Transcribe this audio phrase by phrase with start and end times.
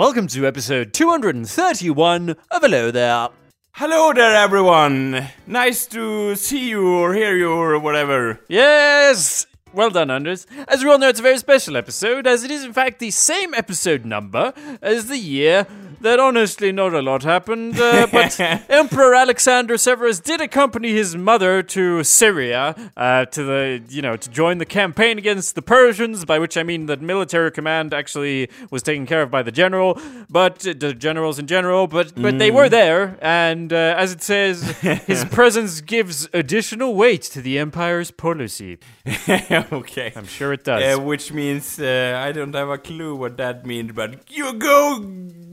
[0.00, 3.28] welcome to episode 231 of Hello There.
[3.72, 5.28] Hello there, everyone.
[5.46, 8.40] Nice to see you or hear you or whatever.
[8.48, 9.44] Yes!
[9.74, 10.46] Well done, Anders.
[10.68, 13.10] As we all know, it's a very special episode, as it is in fact the
[13.10, 15.66] same episode number as the year
[16.00, 21.62] that honestly not a lot happened, uh, but Emperor Alexander Severus did accompany his mother
[21.62, 26.38] to Syria uh, to the you know to join the campaign against the Persians, by
[26.38, 30.66] which I mean that military command actually was taken care of by the general, but
[30.66, 34.62] uh, the generals in general, but but they were there, and uh, as it says,
[35.06, 38.78] his presence gives additional weight to the empire's policy.
[39.72, 40.12] okay.
[40.16, 40.98] I'm sure it does.
[40.98, 44.98] Uh, which means uh, I don't have a clue what that means, but you go,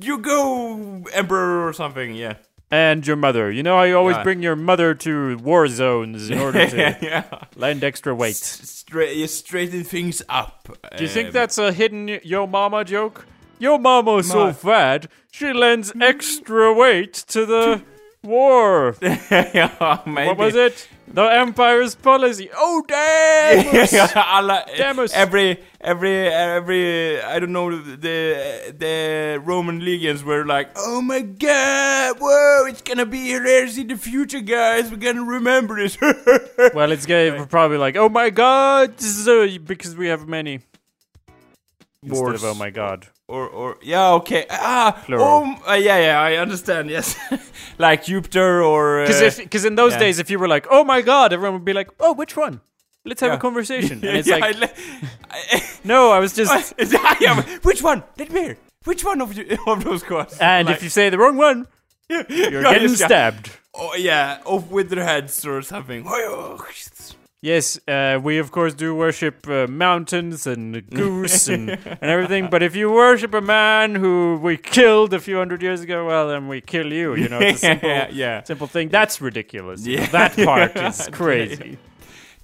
[0.01, 0.36] you go,
[1.13, 2.15] emperor or something.
[2.15, 2.35] Yeah.
[2.69, 3.49] and your mother.
[3.49, 4.23] You know, I always Yeah.
[4.23, 7.23] bring your mother to war zones in order to yeah.
[7.55, 8.35] lend extra weight.
[8.35, 10.67] Straight, you straighten things up.
[10.97, 13.25] Do you think Um, that's a hidden yo mama joke?
[13.57, 17.81] Yo mama's so Ma- fat, she lends extra weight to the
[18.21, 18.95] war.
[19.31, 19.71] yeah.
[20.03, 20.89] What was it?
[21.09, 22.49] The empire's policy.
[22.53, 24.09] Oh damn!
[24.15, 31.01] Alla, Damn every every every I don't know the the Roman legions were like, oh
[31.01, 34.91] my god, whoa, it's gonna be hilarious in the future, guys.
[34.91, 35.97] We're gonna remember this.
[36.73, 37.31] well, it's gay.
[37.49, 40.59] Probably like, oh my god, this is a, because we have many.
[42.03, 43.07] Instead of oh my god.
[43.27, 45.25] Or or yeah, okay, ah, Plural.
[45.25, 46.89] oh, uh, yeah, yeah, I understand.
[46.89, 47.15] Yes,
[47.77, 49.99] like Jupiter or Because uh, if because in those yeah.
[49.99, 52.61] days, if you were like, "Oh my god," everyone would be like, "Oh, which one?
[53.05, 53.35] Let's have Yeah.
[53.37, 54.55] a conversation." And it's yeah, like,
[55.29, 56.73] I I- "No, I was just."
[57.63, 58.03] which one?
[58.17, 58.57] Let me hear.
[58.85, 60.37] Which one of you of those cards?
[60.39, 61.67] And Like- if you say the wrong one,
[62.09, 63.51] you're getting stabbed.
[63.73, 66.03] Oh yeah, off with their heads or something.
[67.41, 72.47] Yes, uh, we of course do worship uh, mountains and goose and, and everything.
[72.49, 76.27] But if you worship a man who we killed a few hundred years ago, well,
[76.29, 77.13] then we kill you.
[77.15, 78.43] You know, it's a simple, Yeah, yeah.
[78.43, 78.89] simple thing.
[78.89, 79.85] That's ridiculous.
[79.85, 80.03] you know.
[80.03, 80.09] Yeah.
[80.09, 81.77] that part is crazy.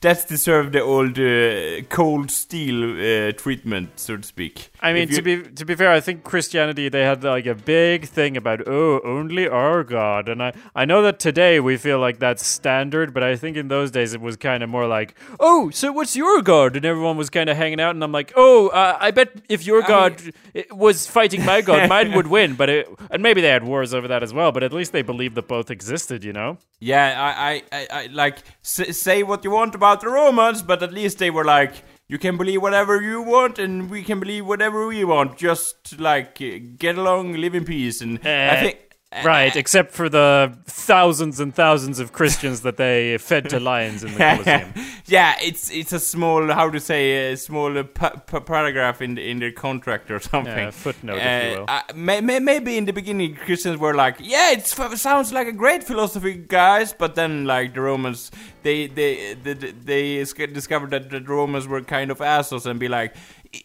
[0.03, 4.69] That's deserved the old uh, cold steel uh, treatment, so to speak.
[4.81, 8.05] I mean, to be to be fair, I think Christianity they had like a big
[8.09, 12.19] thing about oh only our God, and I I know that today we feel like
[12.19, 15.69] that's standard, but I think in those days it was kind of more like oh
[15.69, 18.67] so what's your God, and everyone was kind of hanging out, and I'm like oh
[18.69, 20.21] uh, I bet if your God
[20.53, 23.93] i- was fighting my God, mine would win, but it and maybe they had wars
[23.93, 26.57] over that as well, but at least they believed that both existed, you know.
[26.81, 30.81] yeah, I, I, I, I like s- say what you want about the Romans, but
[30.83, 34.45] at least they were like, you can believe whatever you want, and we can believe
[34.45, 35.37] whatever we want.
[35.37, 38.92] Just like uh, get along, live in peace, and I Eh, think.
[39.23, 44.13] Right, except for the thousands and thousands of Christians that they fed to lions in
[44.13, 44.73] the Colosseum.
[45.05, 49.15] yeah, it's it's a small how to say a small uh, pa- pa- paragraph in
[49.15, 50.57] the, in their contract or something.
[50.57, 51.65] Yeah, footnote, if you will.
[51.67, 55.51] Uh, may, may, maybe in the beginning Christians were like, yeah, it sounds like a
[55.51, 56.93] great philosophy, guys.
[56.93, 58.31] But then like the Romans,
[58.63, 62.87] they they they, they is- discovered that the Romans were kind of assholes and be
[62.87, 63.15] like.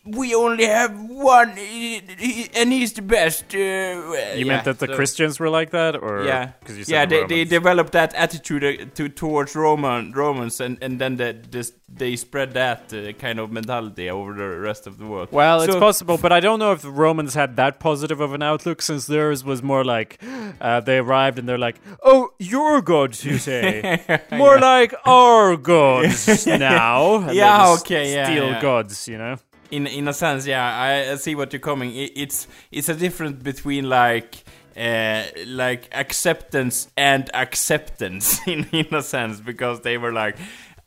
[0.05, 3.55] We only have one, and he's the best.
[3.55, 3.59] Uh,
[4.37, 7.27] You meant that the Christians were like that, or yeah, because you said yeah, the
[7.27, 11.73] they, they developed that attitude uh, to towards Roman Romans, and and then the, this,
[11.89, 15.29] they spread that uh, kind of mentality over the rest of the world.
[15.33, 18.43] Well, it's possible, but I don't know if the Romans had that positive of an
[18.43, 20.19] outlook, since theirs was more like
[20.61, 24.03] uh, they arrived and they're like, "Oh, your gods, you say?
[24.33, 28.61] more like our gods now." And Yeah, okay, yeah, steal yeah.
[28.61, 29.37] gods, you know.
[29.71, 31.95] In in a sense, yeah, I, see what you're coming.
[31.95, 34.45] It, it's it's a difference between like.
[34.77, 40.37] Uh, like acceptance and acceptance in in a sense because they were like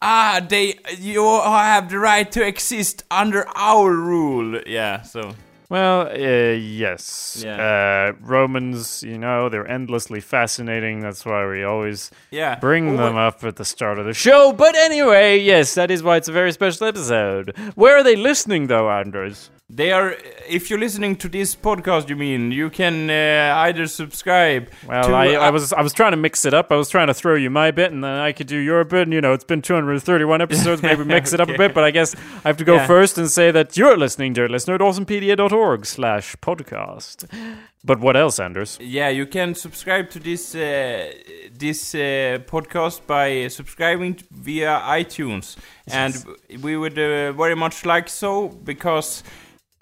[0.01, 5.35] ah they you have the right to exist under our rule yeah so
[5.71, 7.41] Well, uh, yes.
[7.45, 8.11] Yeah.
[8.11, 10.99] Uh, Romans, you know, they're endlessly fascinating.
[10.99, 14.51] That's why we always yeah bring Oh, them up at the start of the show.
[14.51, 17.55] But anyway, yes, that is why it's a very special episode.
[17.75, 19.49] Where are they listening, though, Anders?
[19.73, 20.17] They are.
[20.49, 24.69] If you're listening to this podcast, you mean you can uh, either subscribe.
[24.85, 26.73] Well, to, I, I uh, was I was trying to mix it up.
[26.73, 29.03] I was trying to throw you my bit, and then I could do your bit.
[29.03, 30.83] And you know, it's been 231 episodes.
[30.83, 31.73] Maybe mix it up a bit.
[31.73, 32.87] But I guess I have to go Yeah.
[32.87, 37.25] first and say that you're listening, dear listener, at awesomepedia.org slash podcast.
[37.85, 38.77] But what else, Anders?
[38.81, 41.13] Yeah, you can subscribe to this uh,
[41.57, 45.55] this uh, podcast by subscribing via iTunes,
[45.87, 46.13] and
[46.61, 49.23] we would uh, very much like so because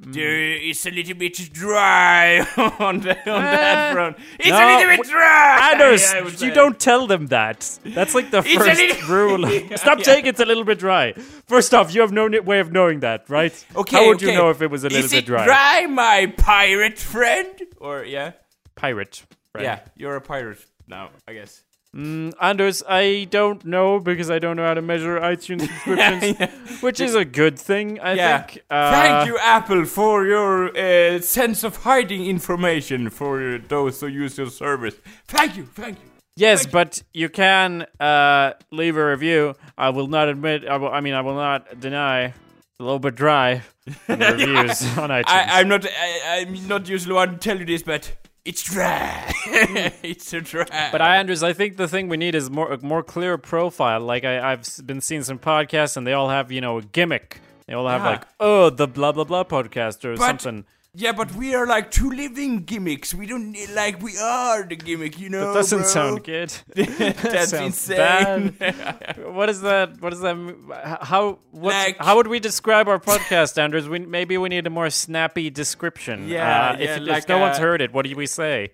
[0.02, 2.40] There, it's a little bit dry
[2.80, 4.18] on, the, on that Eh, front.
[4.40, 5.70] It's no, a little bit dry.
[5.74, 6.54] Anders, you say.
[6.54, 7.80] don't tell them that.
[7.84, 9.50] That's like the first little- rule.
[9.50, 10.04] Yeah, Stop yeah.
[10.06, 11.14] saying it's a little bit dry.
[11.48, 13.54] First off, you have no way of knowing that, right?
[13.76, 15.44] Okay, How would you know if it was a little Is bit it dry?
[15.46, 17.62] dry, my pirate friend?
[17.80, 18.32] Or yeah,
[18.76, 19.24] Pirate.
[19.54, 19.64] Right.
[19.64, 21.64] yeah, you're a pirate now, I guess.
[21.96, 27.00] Mm, Anders, I don't know because I don't know how to measure iTunes subscriptions, which
[27.00, 28.42] is a good thing, I Yeah.
[28.44, 28.64] think.
[28.70, 34.38] Uh, Thank you, Apple, for your uh, sense of hiding information for those who use
[34.38, 34.96] your service.
[35.28, 36.06] Thank you, thank you.
[36.36, 39.56] Yes, but you can uh, leave a review.
[39.78, 40.68] I will not admit.
[40.68, 42.34] I, will, I mean, I will not deny.
[42.82, 43.62] A little bit dry
[44.08, 45.24] reviews on iTunes.
[45.28, 45.86] I, I'm not.
[45.86, 48.10] I, I'm not usually one to tell you this, but
[48.50, 49.34] it's dry.
[49.46, 49.76] Hmm.
[50.04, 50.66] it's a dry.
[50.92, 54.02] But I, Andrews, I think the thing we need is more a more clear profile.
[54.02, 57.40] Like I, I've been seeing some podcasts, and they all have you know a gimmick.
[57.68, 58.10] They all have Yeah.
[58.10, 60.66] like oh the blah blah blah podcast or But- something.
[60.96, 63.14] Yeah, but we are like two living gimmicks.
[63.14, 65.54] We don't need like we are the gimmick, you know.
[65.54, 65.88] That doesn't bro.
[65.88, 66.52] sound good.
[66.76, 68.56] That's insane.
[69.28, 70.02] what is that?
[70.02, 70.36] What does that?
[70.36, 70.56] mean?
[71.02, 71.74] How what?
[71.74, 73.88] Like- how would we describe our podcast, Andrews?
[73.88, 76.28] We maybe we need a more snappy description.
[76.28, 78.72] Yeah, Uh, if, yeah, if like no one's heard it, what do we say?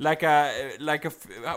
[0.00, 1.12] Like a like a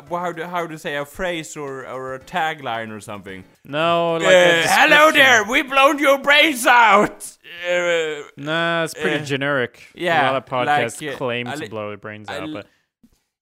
[0.09, 3.43] how do how to say a phrase or or a tagline or something.
[3.63, 7.25] No, like Uh, hello there, we blown your brains out.
[7.67, 9.87] Uh, Nah, it's pretty Uh, generic.
[9.95, 12.67] yeah, a lot of podcasts like, claim to blow their brains out, but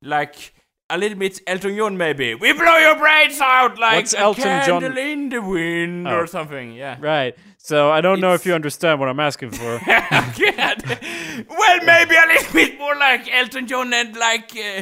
[0.04, 0.54] like
[0.92, 2.36] a little bit Elton John maybe.
[2.36, 6.16] We blow your brains out like What's a Elton John- candle in the wind Oh.
[6.18, 6.74] or something.
[6.74, 6.98] Yeah.
[7.00, 7.36] right.
[7.58, 9.80] So I don't know if you understand what I'm asking for.
[9.88, 10.84] God.
[11.48, 14.82] well, maybe a little bit more like Elton John and like uh,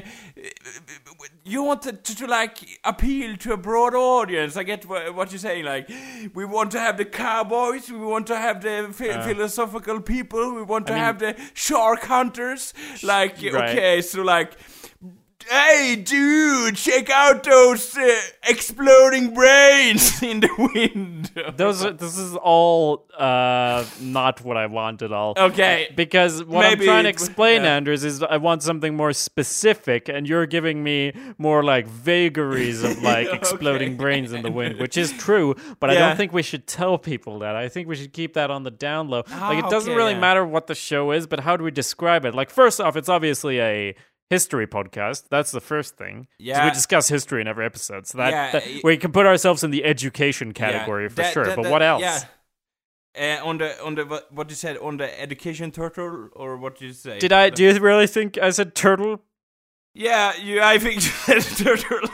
[1.44, 4.55] you want to, to, to like appeal to a broad audience.
[4.55, 5.65] I get what, what you're saying.
[5.65, 5.89] Like
[6.33, 10.62] we want to have the cowboys, we want to have the phi- philosophical people, we
[10.63, 10.97] want to Uh.
[10.97, 12.73] have the shark hunters.
[13.03, 13.69] Like Right.
[13.77, 14.53] okay, so like.
[15.50, 16.75] Hey, dude!
[16.75, 18.16] Check out those uh,
[18.48, 21.31] exploding brains in the wind.
[21.57, 25.34] Those are, this is all uh, not what I want at all.
[25.36, 25.92] Okay.
[25.96, 27.78] Because what Maybe I'm trying to explain, yeah.
[27.78, 33.01] Anders, is I want something more specific, and you're giving me more like vagaries of
[33.01, 36.68] like exploding brains in the wind, which is true, but I don't think we should
[36.68, 37.56] tell people that.
[37.56, 39.24] I think we should keep that on the down low.
[39.31, 40.19] like, it Ah, doesn't okay, really yeah.
[40.19, 42.36] matter what the show is, but how do we describe it?
[42.36, 43.96] Like, first off, it's obviously a
[44.29, 45.25] history podcast.
[45.29, 46.27] That's the first thing.
[46.37, 46.65] Yeah.
[46.65, 49.71] we discuss history in every episode, so that, Yeah, that- we can put ourselves in
[49.71, 51.45] the education Yeah, category for that- sure.
[51.45, 52.01] that- but what else?
[52.01, 52.19] Yeah.
[53.17, 56.77] Uh, on the on the what, what you said on the education turtle or what
[56.77, 57.17] did you say?
[57.17, 57.49] Did I?
[57.49, 59.23] Do you really think I said turtle?
[59.94, 60.62] Yeah, you.
[60.62, 60.95] I think
[61.27, 62.09] you said turtle.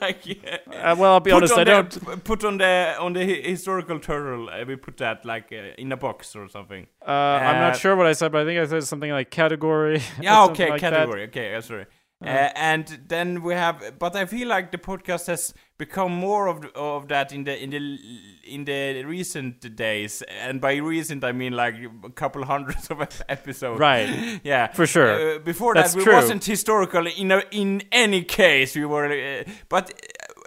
[0.00, 0.58] like yeah.
[0.66, 1.52] Uh, well, I'll be Put honest.
[1.54, 2.24] on I the- don't.
[2.24, 4.48] put on the on the historical turtle.
[4.48, 6.86] Uh, we put that like uh, in a box or something.
[7.06, 9.30] Uh, I'm not Uh, sure what I said, but I think I said something like
[9.30, 10.00] category.
[10.20, 10.92] Yeah, okay, like that.
[10.92, 11.24] category.
[11.24, 11.86] Okay, uh, sorry.
[12.24, 16.64] Uh, and then we have, but I feel like the podcast has become more of
[16.74, 17.98] of that in the in the
[18.46, 21.74] in the recent days, and by recent I mean like
[22.04, 23.78] a couple hundreds of episodes.
[23.78, 24.40] Right.
[24.44, 25.36] Yeah, For sure.
[25.36, 26.14] Uh, before That's that, we true.
[26.14, 28.74] wasn't historical in a, in any case.
[28.74, 29.92] We were, uh, but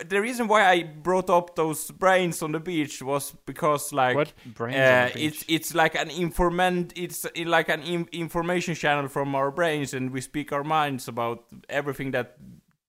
[0.07, 4.33] the reason why I brought up those brains on the beach was because like What?
[4.53, 6.93] Brains uh, it's it's like an informant.
[6.95, 11.07] It's uh, like an in- information channel from our brains, and we speak our minds
[11.07, 12.37] about everything that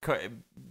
[0.00, 0.18] co-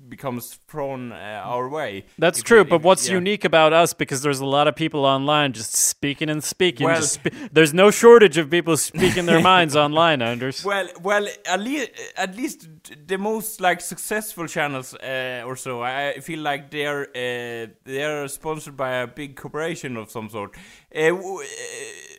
[0.10, 2.06] becomes thrown uh, our way.
[2.18, 3.16] That's true, but if- what's yeah.
[3.16, 6.86] unique about us because there's a lot of people online just speaking and speaking.
[6.86, 10.64] Well- just spe- there's no shortage of people speaking their minds online, Anders.
[10.66, 12.68] Well, well, at least, at least
[13.08, 18.76] the most like successful channels uh, or so, I feel like they're uh, they're sponsored
[18.78, 20.56] by a big corporation of some sort.
[20.96, 21.44] Uh, uh,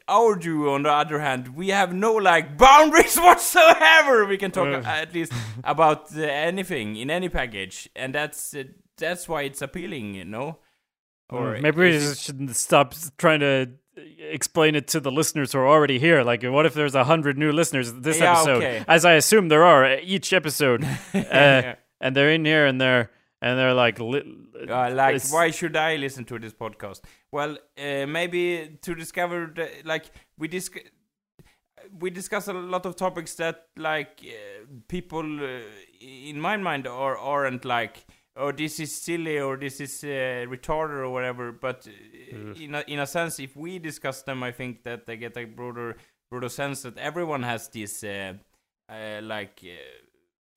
[0.09, 4.27] our duo, on the other hand, we have no like boundaries whatsoever.
[4.27, 4.89] We can talk Uh.
[4.89, 5.33] at least
[5.65, 8.65] about uh, anything in any package, and that's uh,
[8.97, 10.59] that's why it's appealing, you know.
[11.29, 13.69] Or Mm, Maybe we just shouldn't stop trying to
[14.19, 16.23] explain it to the listeners who are already here.
[16.25, 18.57] Like, what if there's a hundred new listeners this Yeah, episode?
[18.57, 18.85] okay.
[18.89, 21.75] As I assume there are uh, each episode, uh, Yeah.
[22.01, 23.11] and they're in here and they're
[23.43, 24.37] and they're like, li-
[24.69, 27.01] Uh, like, it's- why should I listen to this podcast?
[27.33, 30.79] Well, uh, maybe to discover, the, like, we disc-
[31.99, 35.61] we discuss a lot of topics that, like, uh, people uh,
[36.01, 38.05] in my mind are aren't like,
[38.37, 41.53] oh, this is silly or this is uh, retarded or whatever.
[41.53, 45.17] But uh, in a, in a sense, if we discuss them, I think that they
[45.17, 45.97] get a broader
[46.31, 48.35] broader sense that everyone has this, uh,
[48.89, 49.61] uh, like.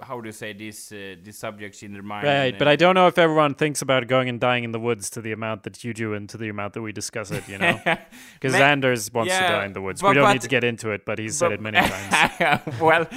[0.04, 2.26] Uh, how do you say these uh, these subjects in their mind.
[2.28, 4.80] Right, but uh, I don't know if everyone thinks about going and dying in the
[4.80, 7.48] woods to the amount that you do and to the amount that we discuss it,
[7.48, 7.80] you know?
[8.34, 10.02] Because Anders wants to die in the woods.
[10.02, 12.62] but- we don't but- need to get into it, but he's said it many times.
[12.82, 13.08] well,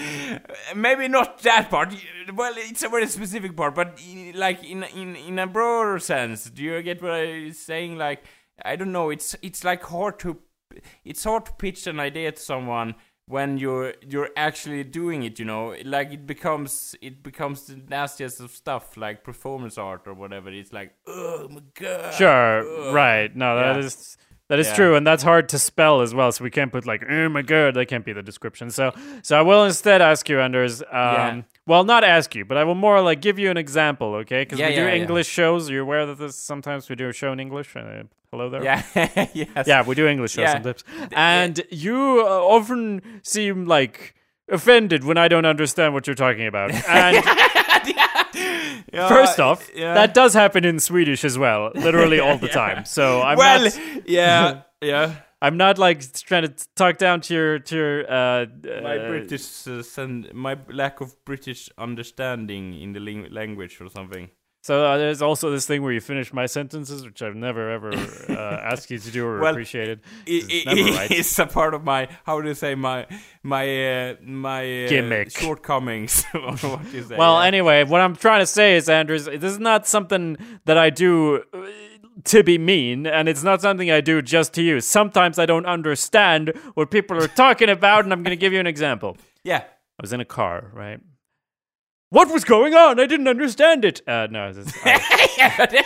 [0.74, 1.94] maybe not that part.
[2.34, 6.50] Well, it's a very specific part, but i- like in in in a broader sense,
[6.50, 7.98] do you get what I'm saying?
[7.98, 8.24] Like,
[8.64, 9.10] I don't know.
[9.10, 10.38] It's it's like hard to
[11.04, 12.94] it's hard to pitch an idea to someone
[13.28, 15.38] when you're you're actually doing it.
[15.38, 20.14] You know, like it becomes it becomes the nastiest of stuff, like performance art or
[20.14, 20.50] whatever.
[20.50, 22.14] It's like, oh my god.
[22.14, 23.34] Sure, right.
[23.34, 23.84] No, that Yeah.
[23.84, 24.16] is
[24.48, 24.74] that is Yeah.
[24.76, 26.30] true, and that's hard to spell as well.
[26.32, 28.70] So we can't put like "oh my god," that can't be the description.
[28.70, 30.82] So, so I will instead ask you, Anders.
[30.82, 31.42] Um, Yeah.
[31.66, 34.42] Well, not ask you, but I will more like give you an example, okay?
[34.42, 34.86] Because Yeah, we do.
[34.86, 35.68] English shows.
[35.68, 37.74] You're aware that this sometimes we do a show in English.
[37.74, 38.62] Uh, hello there.
[38.62, 38.82] Yeah.
[39.34, 39.66] yes.
[39.66, 40.84] Yeah, we do English shows sometimes.
[41.12, 44.14] And you uh, often seem like
[44.48, 46.70] offended when I don't understand what you're talking about.
[46.88, 47.24] And
[48.92, 49.94] Yeah, first off, yeah.
[49.94, 52.84] that does happen in Swedish as well, literally all the time.
[52.84, 55.16] So I'm well, not yeah, yeah.
[55.42, 58.46] I'm not like trying to talk down to your to your uh,
[58.82, 63.88] My uh, British uh, send my lack of British understanding in the ling- language or
[63.90, 64.30] something.
[64.66, 67.92] So uh, there's also this thing where you finish my sentences, which I've never ever
[67.92, 68.32] uh,
[68.72, 70.00] asked you to do or Well, appreciated.
[70.26, 71.08] It, It's right.
[71.08, 73.06] It's a part of my how do you say my
[73.44, 73.64] my
[74.08, 75.30] uh, my uh, Gimmick.
[75.30, 77.16] shortcomings what you say.
[77.16, 77.46] Well, yeah.
[77.46, 81.44] anyway, what I'm trying to say is, Andrews, this is not something that I do
[81.54, 81.66] uh,
[82.24, 84.80] to be mean, and it's not something I do just to you.
[84.80, 88.58] Sometimes I don't understand what people are talking about, and I'm going to give you
[88.58, 89.16] an example.
[89.44, 89.62] yeah.
[89.98, 91.00] I was in a car, right?
[92.10, 93.00] What was going on?
[93.00, 94.00] I didn't understand it.
[94.06, 94.98] Uh, no, this, uh,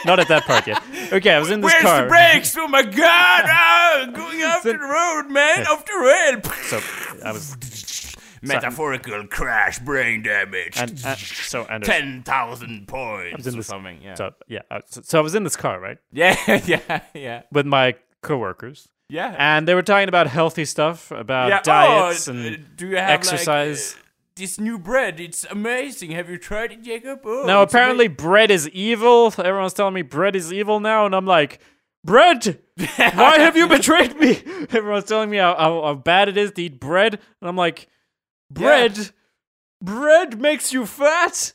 [0.04, 0.82] not at that part yet.
[1.10, 2.02] Okay, I was in this Where's car.
[2.02, 2.54] the brakes?
[2.58, 3.44] Oh my god!
[3.52, 6.42] Ah, going off the road, man, off the rail.
[6.64, 6.80] So
[7.24, 7.56] I was,
[8.42, 10.78] Metaphorical crash, brain damage.
[10.78, 14.00] and, and so Anders, Ten thousand points in or this- something.
[14.02, 14.14] Yeah.
[14.14, 16.36] so yeah, uh, so, so I was in this car, right, yeah,
[16.66, 19.34] yeah, yeah, with my coworkers, yeah.
[19.38, 21.62] and they were talking about healthy stuff, about yeah.
[21.62, 23.94] diets oh, uh, and do you have exercise.
[23.94, 24.06] Like, uh,
[24.40, 26.10] this new bread, it's amazing.
[26.10, 27.20] Have you tried it, Jacob?
[27.24, 29.32] Oh, Now, it's apparently, bread is evil.
[29.38, 31.60] Everyone's telling me bread is evil now, and I'm like,
[32.04, 32.58] bread?
[32.96, 34.30] Why have you betrayed me?
[34.70, 37.88] Everyone's telling me how, how, how bad it is to eat bread, and I'm like,
[38.50, 39.10] bread?
[39.82, 41.52] Bread makes you fat?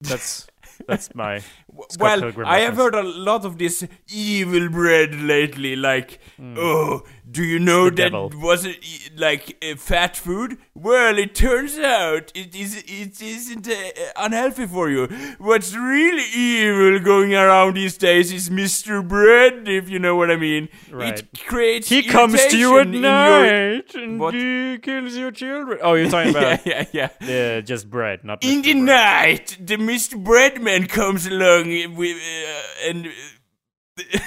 [0.00, 0.46] That's
[0.88, 1.38] that's my
[1.90, 5.76] Scott well, Pilgrim I have heard a lot of this evil bread lately.
[5.76, 7.84] Like, oh, do you know.
[7.90, 8.30] The that devil.
[8.34, 8.78] was it
[9.16, 10.58] like uh, fat food?
[10.74, 13.74] Well, it turns out it is it isn't uh,
[14.16, 15.06] unhealthy for you.
[15.38, 19.06] What's really evil going around these days is Mr.
[19.06, 20.68] Bread, if you know what I mean.
[20.90, 21.18] Right.
[21.20, 24.34] It creates He comes to you at in your- night and What?
[24.34, 25.78] he kills your children.
[25.82, 27.10] Oh, you're talking about yeah, yeah.
[27.20, 28.84] yeah, just bread, not In the Bread.
[28.84, 30.14] night, the Mr.
[30.22, 33.06] Breadman comes along with uh, and.
[33.06, 34.18] Uh,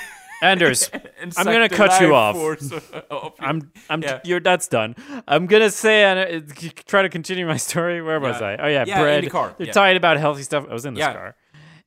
[0.44, 0.90] Anders,
[1.22, 2.36] and I'm gonna cut you off.
[2.36, 3.32] force of you.
[3.40, 4.22] I'm I'm Yeah.
[4.24, 4.96] you're that's done.
[5.28, 8.02] I'm gonna say and uh, try to continue my story.
[8.02, 8.48] Where was Yeah.
[8.48, 8.58] I?
[8.58, 9.24] Oh yeah, Yeah, in bread.
[9.24, 9.54] the car.
[9.60, 9.74] They're Yeah.
[9.74, 10.66] talking about healthy stuff.
[10.68, 11.36] I was in this car,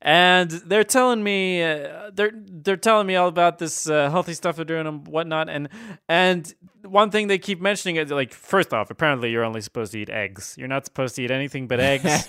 [0.00, 4.54] and they're telling me uh, they're they're telling me all about this uh, healthy stuff
[4.54, 5.48] they're doing and whatnot.
[5.48, 5.68] And
[6.08, 6.54] and
[6.84, 10.10] one thing they keep mentioning is like first off, apparently you're only supposed to eat
[10.10, 10.54] eggs.
[10.56, 12.28] You're not supposed to eat anything but eggs.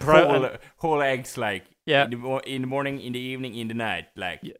[0.00, 2.04] Pro- whole, whole eggs, like Yeah.
[2.04, 4.54] in the, in the morning, in the evening, in the night, like Yeah.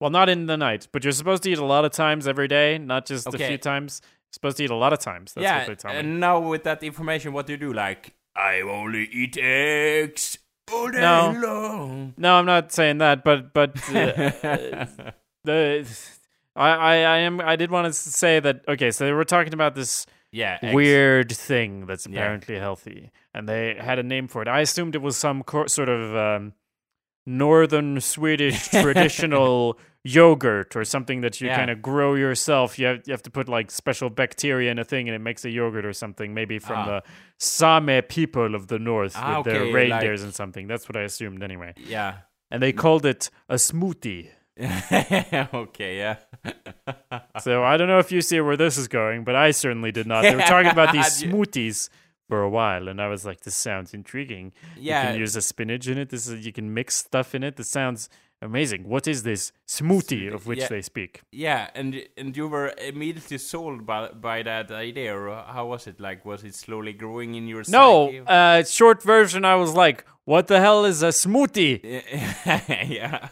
[0.00, 2.48] well, not in the night, but you're supposed to eat a lot of times every
[2.48, 4.00] day, not just a few times.
[4.02, 5.32] You're supposed to eat a lot of times.
[5.34, 5.58] That's yeah.
[5.58, 5.98] what they tell me.
[5.98, 7.72] And now with that information, what do you do?
[7.72, 10.38] Like I only eat eggs
[10.72, 11.32] all day No.
[11.40, 12.14] long.
[12.16, 14.86] No, I'm not saying that, but but uh,
[15.44, 15.86] the
[16.56, 19.54] I, I I am I did want to say that okay, so they were talking
[19.54, 20.74] about this Yeah, eggs.
[20.74, 22.18] weird thing that's Yeah.
[22.20, 24.48] apparently healthy, and they had a name for it.
[24.48, 26.52] I assumed it was some co- sort of um,
[27.26, 31.56] northern Swedish traditional yogurt or something that you Yeah.
[31.56, 32.78] kind of grow yourself.
[32.78, 35.44] You have you have to put like special bacteria in a thing, and it makes
[35.44, 36.34] a yogurt or something.
[36.34, 36.86] Maybe from Ah.
[36.86, 37.02] the
[37.38, 40.66] Sami people of the north Ah, with their reindeers like- and something.
[40.66, 41.72] That's what I assumed anyway.
[41.76, 42.18] Yeah.
[42.50, 44.28] And they called it a smoothie.
[44.60, 45.96] okay.
[45.98, 46.16] Yeah.
[47.40, 50.06] So I don't know if you see where this is going, but I certainly did
[50.06, 50.22] not.
[50.22, 51.88] They were talking about these smoothies
[52.28, 54.52] for a while, and I was like, "This sounds intriguing.
[54.76, 55.02] Yeah.
[55.02, 56.08] You can use a spinach in it.
[56.10, 57.56] This is you can mix stuff in it.
[57.56, 58.08] This sounds
[58.42, 58.88] amazing.
[58.88, 60.68] What is this smoothie of which Yeah.
[60.68, 61.22] they speak?
[61.32, 66.00] Yeah, and and you were immediately sold by by that idea, or how was it?
[66.00, 69.44] Like, was it slowly growing in your No, uh, short version.
[69.44, 71.80] I was like, "What the hell is a smoothie?"
[72.90, 73.28] yeah.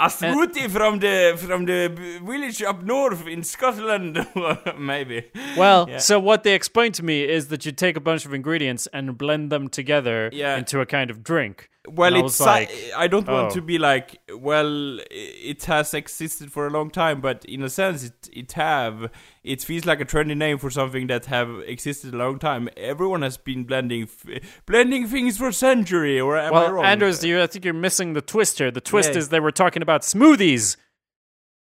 [0.00, 0.68] A smoothie eh.
[0.68, 1.88] from the from the
[2.24, 4.24] village up north in Scotland,
[4.78, 5.24] maybe.
[5.56, 5.98] Well, Yeah.
[5.98, 9.18] so what they explained to me is that you take a bunch of ingredients and
[9.18, 10.56] blend them together Yeah.
[10.56, 11.68] into a kind of drink.
[11.90, 13.54] Well, And I it's was like, I don't want oh.
[13.54, 18.04] to be like, well, it has existed for a long time, but in a sense,
[18.04, 19.10] it it have.
[19.44, 22.68] It feels like a trendy name for something that have existed a long time.
[22.76, 26.84] Everyone has been blending f- blending things for century, or am I well, wrong?
[26.84, 28.70] Anders, you, I think you're missing the twist here.
[28.70, 29.18] The twist Yeah.
[29.18, 30.76] is they were talking about smoothies,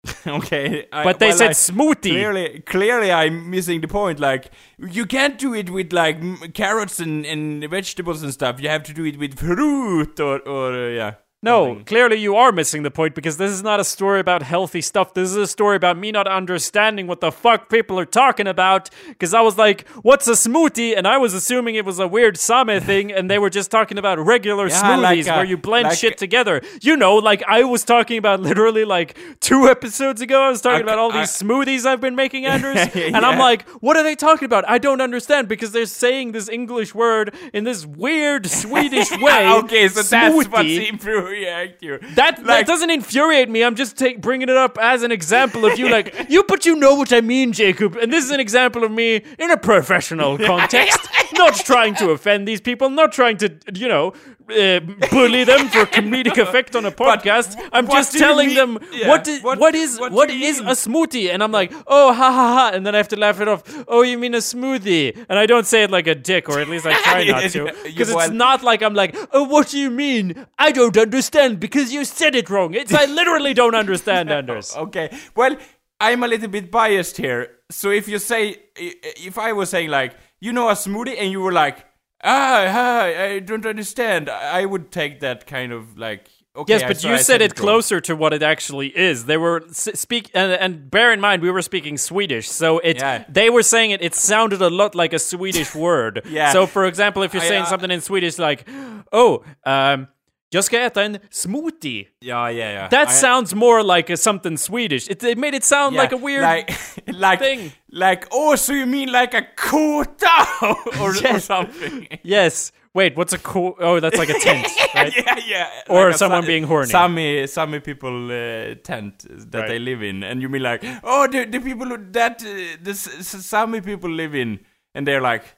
[0.26, 2.10] okay, I, but they well, said I- smoothie.
[2.10, 4.18] Clearly, clearly, I'm missing the point.
[4.18, 8.60] Like, you can't do it with like m- carrots and, and vegetables and stuff.
[8.60, 11.14] You have to do it with fruit or or uh, yeah.
[11.44, 11.84] No, something.
[11.86, 15.12] clearly you are missing the point because this is not a story about healthy stuff.
[15.12, 18.90] This is a story about me not understanding what the fuck people are talking about.
[19.08, 20.96] Because I was like, what's a smoothie?
[20.96, 23.98] And I was assuming it was a weird Sami thing, and they were just talking
[23.98, 26.62] about regular Yeah, smoothies like a- where you uh, blend like shit together.
[26.80, 30.42] You know, like I was talking about literally like two episodes ago.
[30.42, 32.88] I was talking I- about all I- these smoothies I've been making, Anders.
[32.94, 34.68] And I'm like, what are they talking about?
[34.68, 39.48] I don't understand because they're saying this English word in this weird Swedish ah, way.
[39.64, 41.31] okay, so that's what's Smoothie.
[41.32, 41.98] Infuriating you.
[42.14, 43.64] That, that doesn't infuriate me.
[43.64, 46.76] I'm just take, bringing it up as an example of you, like you, but you
[46.76, 47.96] know what I mean, Jacob.
[47.96, 51.00] And this is an example of me in a professional context,
[51.34, 54.12] not trying to offend these people, not trying to, you know,
[54.50, 54.80] uh,
[55.10, 57.56] bully them for comedic effect on a podcast.
[57.72, 60.68] I'm just telling them yeah, what is what- what is what what is mean?
[60.68, 63.40] a smoothie, and I'm like, oh ha ha ha, and then I have to laugh
[63.40, 63.62] it off.
[63.88, 65.16] Oh, you mean a smoothie?
[65.28, 67.72] And I don't say it like a dick, or at least I try not to,
[67.84, 70.46] because it's not like I'm like, oh, what do you mean?
[70.58, 72.74] I don't understand because you said it wrong.
[72.74, 74.74] It's I literally don't understand, Anders.
[74.76, 75.56] Okay, well,
[76.00, 77.48] I'm a little bit biased here.
[77.70, 81.40] So if you say, if I was saying like, you know, a smoothie, and you
[81.40, 81.86] were like,
[82.22, 86.74] ah, I don't understand, I I would take that kind of like, okay.
[86.74, 89.24] Yes, but so you I said it closer to what it actually is.
[89.24, 93.24] They were speak and, and bear in mind we were speaking Swedish, so it Yeah.
[93.28, 94.02] they were saying it.
[94.02, 96.22] It sounded a lot like a Swedish word.
[96.32, 96.52] Yeah.
[96.52, 98.66] So, for example, if you're I, saying uh, something in Swedish like,
[99.12, 100.08] "Oh, um,
[100.52, 102.88] jag ska äta en smoothie," Yeah, yeah, yeah.
[102.90, 105.10] that I- sounds more like a something Swedish.
[105.10, 106.42] It, it made it sound yeah, like a weird.
[106.42, 106.74] like,
[107.06, 107.72] like, thing.
[107.92, 110.46] like, oh, so you mean like a quota
[111.00, 112.06] or, or something?
[112.22, 112.72] yes.
[112.94, 113.74] Wait, what's a cool?
[113.80, 115.16] Oh, that's like a tent, right?
[115.16, 115.68] yeah, yeah.
[115.88, 116.90] Or a someone being horny.
[116.90, 119.68] Sami, Sami people uh, tent that Right.
[119.68, 123.80] they live in, and you mean like, oh, the the people that uh, the Sami
[123.80, 124.58] people live in,
[124.94, 125.48] and they're like, "N-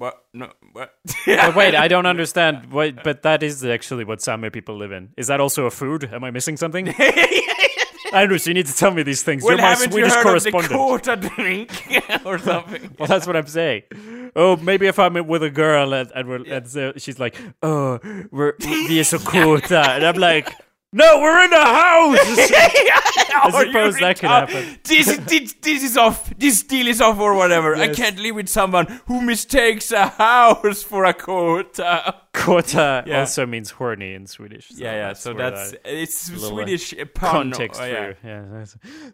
[0.00, 0.24] what?
[0.32, 0.94] No, what?
[1.28, 2.72] Uh, wait, I don't understand.
[2.72, 5.10] Wait, but that is actually what Sami people live in.
[5.18, 6.04] Is that also a food?
[6.10, 6.88] Am I missing something?
[8.14, 9.42] Andrews, you need to tell me these things.
[9.42, 10.72] well, You're my Swedish you heard correspondent.
[10.72, 11.70] of the drink
[12.24, 12.96] or something?
[12.98, 13.82] well, that's what I'm saying.
[14.34, 18.00] Oh, maybe if I'm with a girl and, and, we're, and so she's like, "Oh,
[18.30, 20.50] we're we are so quota," and I'm like,
[20.92, 22.18] "No, we're in a house."
[23.32, 24.78] I suppose that could happen.
[24.84, 26.32] This, this, this is off.
[26.36, 27.76] This deal is off, or whatever.
[27.76, 32.14] I can't live with someone who mistakes a house for a quota.
[32.32, 33.20] Quota Yeah.
[33.20, 34.68] also means horny in Swedish.
[34.68, 35.12] so yeah, yeah.
[35.14, 37.50] So that's that it's uh, Swedish uh, pun.
[37.50, 38.12] context Oh, yeah.
[38.24, 38.64] Yeah.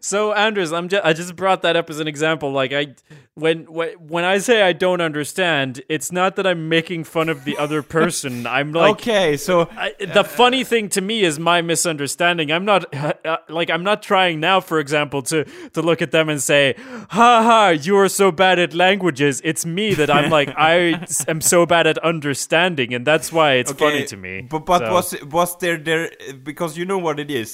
[0.01, 2.51] So Anders, I'm just I just brought that up as an example.
[2.51, 2.93] Like I,
[3.33, 7.43] when when when I say I don't understand, it's not that I'm making fun of
[7.43, 8.45] the other person.
[8.45, 8.91] I'm like.
[8.97, 12.51] okay, so I, the funny thing to me is my misunderstanding.
[12.51, 16.29] I'm not uh, like I'm not trying now, for example, to to look at them
[16.29, 16.75] and say,
[17.09, 21.41] "Ha ha, you are so bad at languages." It's me that I'm like I am
[21.41, 24.33] so bad at understanding, and that's why it's funny to me.
[24.41, 26.11] But but So- was was there there
[26.43, 27.51] because you know what it is?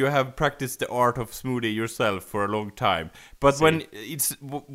[0.00, 3.10] You have practiced the art of smoothie yourself for a long time.
[3.40, 4.28] But when it's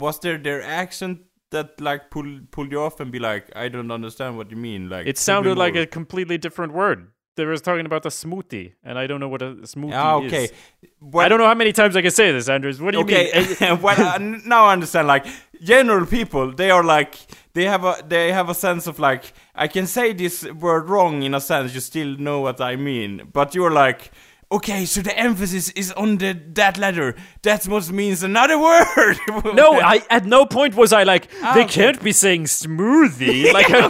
[0.03, 3.91] was there their accent that like pull pulled you off and be like, I don't
[3.99, 4.89] understand what you mean.
[4.89, 7.08] Like It sounded like a completely different word.
[7.36, 10.45] They was talking about the smoothie, and I don't know what a smoothie Ah, okay.
[10.45, 10.51] is.
[10.99, 12.82] Well, I don't know how many times I can say this, Andrews.
[12.82, 13.23] What do you okay.
[13.62, 13.82] mean?
[13.86, 14.17] well, uh,
[14.53, 15.08] now I understand.
[15.08, 15.25] Like
[15.73, 17.15] general people, they are like
[17.60, 19.24] they have a they have a sense of like
[19.65, 21.74] I can say this word wrong in a sense.
[21.76, 24.12] You still know what I mean, but you're like.
[24.52, 27.13] Okay, so the emphasis is on the that letter.
[27.43, 29.15] That must means another word.
[29.54, 31.65] No, I at no point was I like they Ah, okay.
[31.84, 33.54] can't be saying smoothie.
[33.58, 33.84] Like I,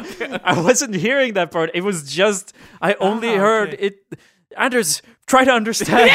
[0.44, 1.70] I wasn't hearing that part.
[1.74, 2.52] It was just
[2.82, 3.86] I only Ah, heard okay.
[3.88, 3.96] it.
[4.58, 6.12] Anders, try to understand.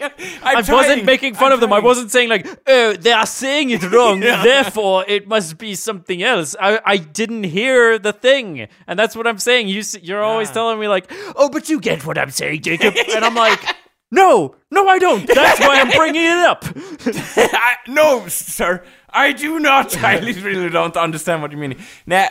[0.00, 0.10] I'm
[0.58, 0.76] I trying.
[0.76, 1.72] wasn't making fun I'm of them.
[1.72, 6.22] I wasn't saying like, oh, they are saying it wrong, therefore it must be something
[6.22, 6.54] else.
[6.60, 9.68] I, I didn't hear the thing, and that's what I'm saying.
[9.68, 10.54] You you're always Ah.
[10.54, 13.60] telling me like, oh, but you get what I'm saying, Jacob, and I'm like,
[14.10, 15.26] No, no, I don't.
[15.26, 16.64] That's why I'm bringing it up.
[17.06, 19.96] I, no, sir, I do not.
[20.04, 21.76] I really don't understand what you mean.
[22.06, 22.28] Nah,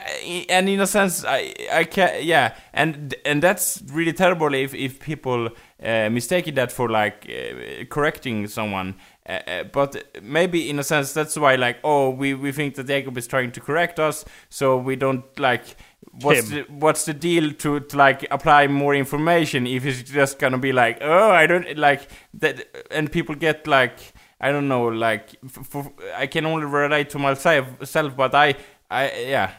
[0.50, 5.00] and in a sense, I, I can, yeah, and and that's really terrible if if
[5.00, 5.50] people
[5.84, 8.96] uh, mistaken that for like uh, correcting someone.
[9.28, 12.88] Uh, uh, but maybe in a sense that's why like oh we, we think that
[12.88, 15.76] Jacob is trying to correct us so we don't like
[16.22, 20.58] what's the, what's the deal to, to like apply more information if it's just gonna
[20.58, 25.36] be like oh I don't like that and people get like I don't know like
[25.48, 28.56] for, I can only relate to myself self but I
[28.90, 29.52] I yeah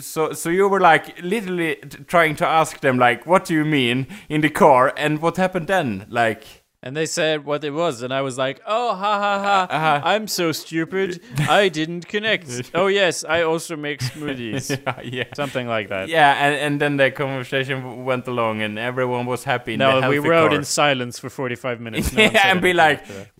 [0.00, 4.06] so so you were like literally trying to ask them like what do you mean
[4.28, 6.44] in the car and what happened then like
[6.86, 9.66] and they said what it was, and I was like, "Oh, ha ha ha!
[9.68, 10.00] Uh-huh.
[10.04, 11.20] I'm so stupid.
[11.38, 12.70] I didn't connect.
[12.74, 14.70] oh yes, I also make smoothies.
[14.86, 15.24] yeah, yeah.
[15.34, 16.08] Something like that.
[16.08, 19.76] Yeah, and, and then the conversation went along, and everyone was happy.
[19.76, 20.58] No, we rode car.
[20.58, 22.12] in silence for 45 minutes.
[22.16, 23.30] No yeah, and be like, after.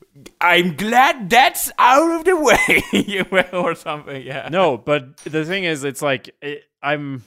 [0.41, 2.83] I'm glad that's out of the way,
[3.53, 4.23] or something.
[4.23, 4.49] Yeah.
[4.51, 7.25] no, but the thing is, it's like it, I'm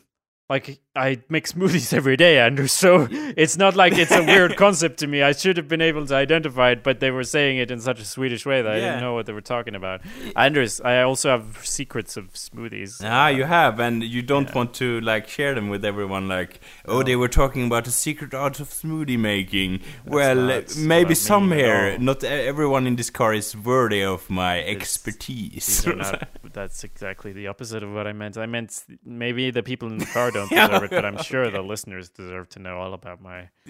[0.49, 2.65] like I make smoothies every day, Andrew.
[2.65, 5.21] So it's not like it's a weird concept to me.
[5.21, 7.99] I should have been able to identify it, but they were saying it in such
[7.99, 10.01] a Swedish way that I didn't know what they were talking about.
[10.35, 13.01] Andrews, I also have secrets of smoothies.
[13.03, 16.27] Ah, you have, and you don't want to like share them with everyone.
[16.27, 19.81] Like, oh, they were talking about the secret art of smoothie making.
[20.05, 21.99] well, not maybe some here.
[21.99, 25.85] Not everyone in this car is worthy of my expertise.
[25.85, 28.37] Not, that's exactly the opposite of what I meant.
[28.37, 31.61] I meant maybe the people in the car don't deserve it, but I'm sure the
[31.61, 33.49] listeners deserve to know all about my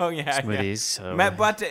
[0.00, 0.98] oh yeah, smoothies.
[0.98, 1.04] yeah.
[1.04, 1.66] So Ma- but uh,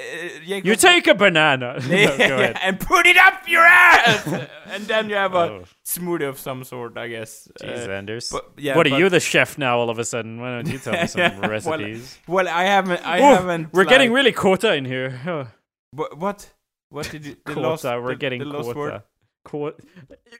[0.45, 1.79] Jacob- you take a banana.
[1.87, 2.57] No, ahead.
[2.61, 4.25] and put it up your ass,
[4.67, 5.63] and then you have a Oh.
[5.85, 7.47] smoothie of some sort, I guess.
[7.61, 8.29] Jeez, Uh, Anders.
[8.31, 10.39] but- yeah, what are you the chef now all of a sudden?
[10.39, 12.19] Why don't you tell me some well, recipes?
[12.27, 13.05] well, I haven't.
[13.05, 13.73] I Ooh, haven't.
[13.73, 15.19] we're getting like- really quota in here.
[15.27, 15.47] Oh,
[15.95, 16.49] Wha- What?
[16.89, 17.35] What did you?
[17.45, 17.69] The quota.
[17.69, 18.73] last, we're the, getting the word?
[18.75, 19.03] quota.
[19.45, 19.75] Quota.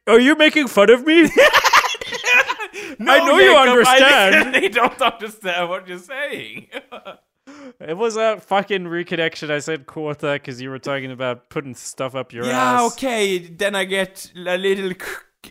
[0.07, 1.29] Are you making fun of me?
[2.99, 4.36] No, I know you understand.
[4.36, 6.67] I literally don't understand what you're saying.
[7.80, 9.49] it was a fucking reconnection.
[9.49, 12.93] I said quota because you were talking about putting stuff up your yeah, ass.
[12.93, 13.38] okay.
[13.39, 14.93] Then I get a little.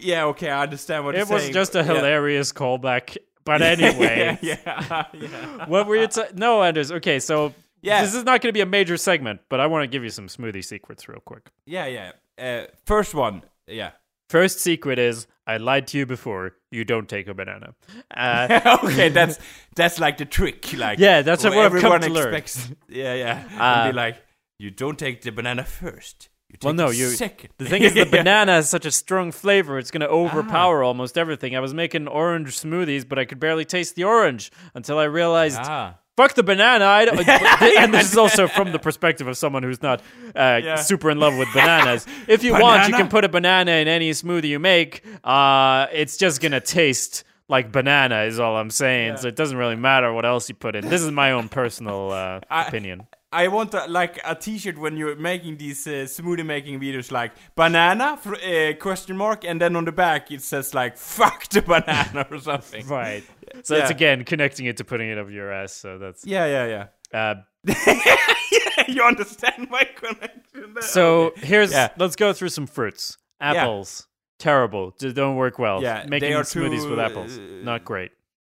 [0.00, 0.50] Yeah, okay.
[0.50, 1.40] I understand what It you're saying.
[1.40, 1.84] It was just a Yeah.
[1.96, 3.16] hilarious callback.
[3.44, 5.66] But anyway, yeah, yeah, yeah.
[5.66, 6.06] what were you?
[6.06, 6.92] ta- no, Anders.
[6.92, 8.02] Okay, so Yeah.
[8.02, 10.10] this is not going to be a major segment, but I want to give you
[10.10, 11.48] some smoothie secrets real quick.
[11.66, 12.12] yeah, yeah.
[12.38, 13.42] Uh, first one.
[13.66, 13.90] Yeah.
[14.28, 16.54] First secret is I lied to you before.
[16.70, 17.74] You don't take a banana.
[18.16, 19.38] Uh, okay, that's
[19.76, 20.72] that's like the trick.
[20.76, 22.34] Like Yeah, that's what everyone to learn.
[22.34, 22.68] expects.
[22.88, 23.44] Yeah, yeah.
[23.58, 24.16] Uh, and be like,
[24.58, 26.28] you don't take the banana first.
[26.48, 27.08] You take well, no, the you.
[27.10, 27.50] second.
[27.58, 28.10] The thing is, the Yeah.
[28.10, 31.54] banana has such a strong flavor; it's going to overpower almost everything.
[31.56, 35.60] I was making orange smoothies, but I could barely taste the orange until I realized
[35.62, 35.94] Ah.
[36.16, 36.84] Fuck the banana.
[36.84, 40.00] I don't, and this is also from the perspective of someone who's not
[40.36, 40.74] uh, Yeah.
[40.76, 42.06] super in love with bananas.
[42.28, 45.02] If you want, you can put a banana in any smoothie you make.
[45.24, 49.16] Uh, it's just gonna taste like banana, is all I'm saying.
[49.16, 50.88] So it doesn't really matter what else you put in.
[50.88, 53.06] This is my own personal uh, I- opinion.
[53.32, 57.32] I want a, like a T-shirt when you're making these uh, smoothie making videos, like
[57.54, 61.62] banana fr- uh, question mark, and then on the back it says like "fuck the
[61.62, 62.86] banana" or something.
[62.88, 63.22] Right.
[63.62, 63.82] So Yeah.
[63.82, 65.72] it's again connecting it to putting it up your ass.
[65.72, 67.18] So that's Yeah, yeah, yeah.
[67.18, 70.82] uh, yeah, you understand my connection there?
[70.82, 71.26] so.
[71.26, 71.46] Okay.
[71.46, 71.88] Here's Yeah.
[71.98, 73.16] let's go through some fruits.
[73.40, 74.06] Apples,
[74.38, 74.94] terrible.
[74.98, 75.82] They don't work well.
[75.82, 78.10] Yeah, making smoothies too, with apples, uh, not great.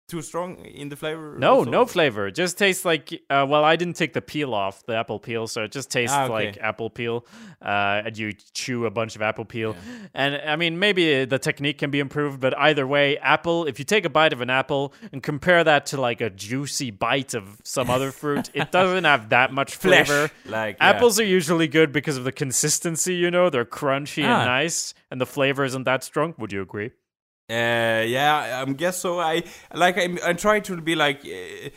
[0.08, 1.36] Too strong in the flavor.
[1.38, 1.72] No, also?
[1.72, 2.28] no flavor.
[2.28, 3.12] It just tastes like.
[3.30, 6.16] Uh, well, I didn't take the peel off the apple peel, so it just tastes
[6.16, 6.34] Ah, okay.
[6.34, 7.26] like apple peel.
[7.62, 9.76] Uh, and you chew a bunch of apple peel,
[10.14, 13.66] and I mean maybe the technique can be improved, but either way, apple.
[13.66, 16.92] If you take a bite of an apple and compare that to like a juicy
[16.92, 20.32] bite of some other fruit, it doesn't have that much Flesh, flavor.
[20.46, 20.90] like, yeah.
[20.90, 23.16] apples are usually good because of the consistency.
[23.16, 24.42] You know, they're crunchy Ah.
[24.42, 26.36] and nice, and the flavor isn't that strong.
[26.38, 26.92] Would you agree?
[27.48, 29.20] Uh, yeah, I guess so.
[29.20, 31.20] I like I'm, I tried to be like.
[31.26, 31.70] Uh,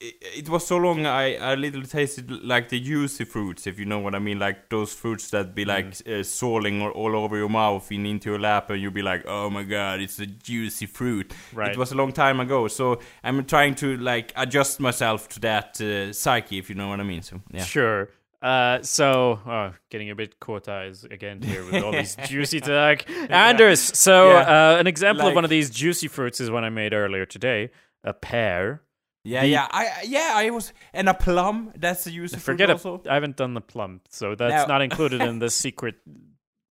[0.00, 1.06] it, it was so long.
[1.06, 4.38] I I little tasted like the juicy fruits, if you know what I mean.
[4.38, 6.20] Like those fruits that be like Mm.
[6.20, 9.22] uh, soaring all, all over your mouth and into your lap, and you'll be like,
[9.26, 11.70] "Oh my god, it's a juicy fruit." Right.
[11.72, 15.80] It was a long time ago, so I'm trying to like adjust myself to that
[15.80, 17.22] uh, psyche, if you know what I mean.
[17.22, 17.64] So yeah.
[17.64, 18.08] Sure.
[18.42, 23.08] Uh, so, oh, getting a bit quotized again here with all these juicy talk.
[23.30, 24.74] Anders, so Yeah.
[24.74, 27.70] uh, an example of one of these juicy fruits is one I made earlier today.
[28.04, 28.82] A pear.
[29.24, 31.72] Yeah, The- yeah, I yeah, I was and a plum.
[31.76, 32.84] That's a juicy fruit Forget it.
[33.08, 34.74] I haven't done the plum, so that's No.
[34.74, 35.94] not included in the secret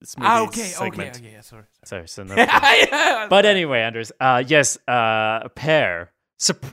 [0.03, 1.15] smoothie Ah, okay, segment.
[1.15, 1.63] okay, okay, yeah, sorry.
[1.85, 2.35] Sorry, so no.
[2.35, 3.27] sorry.
[3.29, 6.11] But anyway, Anders, uh, yes, uh, a pear.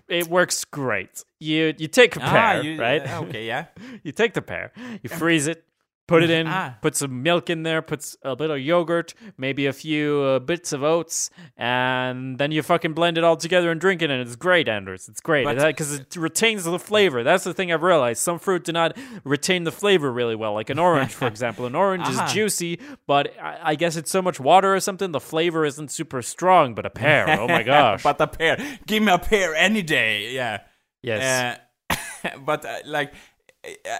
[0.08, 1.24] It works great.
[1.38, 3.06] You you take a pear, ah, you, right?
[3.06, 3.66] uh, okay, yeah.
[4.02, 5.64] you take the pear, you freeze it,
[6.08, 6.74] put it in, Ah.
[6.82, 10.72] put some milk in there, put a bit of yogurt, maybe a few uh, bits
[10.72, 14.34] of oats, and then you fucking blend it all together and drink it, and it's
[14.34, 15.08] great, Anders.
[15.08, 17.22] It's great because it, retains the flavor.
[17.22, 18.20] That's the thing I've realized.
[18.22, 21.66] Some fruit do not retain the flavor really well, like an orange, for example.
[21.66, 22.24] An orange Aha.
[22.26, 25.12] is juicy, but I, I guess it's so much water or something.
[25.12, 26.74] The flavor isn't super strong.
[26.74, 28.56] But a pear, oh my gosh, but a pear.
[28.86, 30.32] Give me a pear any day.
[30.32, 30.60] Yeah.
[31.02, 31.58] yes.
[31.90, 31.96] Uh,
[32.44, 33.12] but uh, like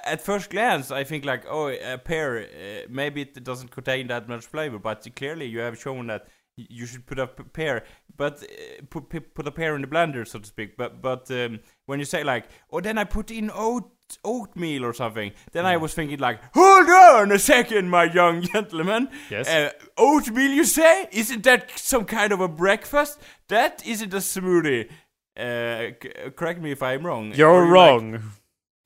[0.05, 4.29] at first glance, I think like oh a pear uh, maybe it doesn't contain that
[4.29, 7.85] much flavor, but clearly you have shown that you should put a pear,
[8.17, 10.77] but uh, put put a pear in the blender, so to speak.
[10.77, 13.91] But but um, when you say like oh then I put in oat
[14.25, 19.09] oatmeal or something, then I was thinking like hold on a second, my young gentleman.
[19.31, 19.49] Yes.
[19.49, 21.09] Uh, oatmeal, you say?
[21.13, 23.21] Isn't that some kind of a breakfast?
[23.49, 24.89] That isn't a smoothie.
[25.37, 27.33] Uh, c- correct me if I'm wrong.
[27.35, 28.15] You're Or like- wrong.
[28.17, 28.21] Oh,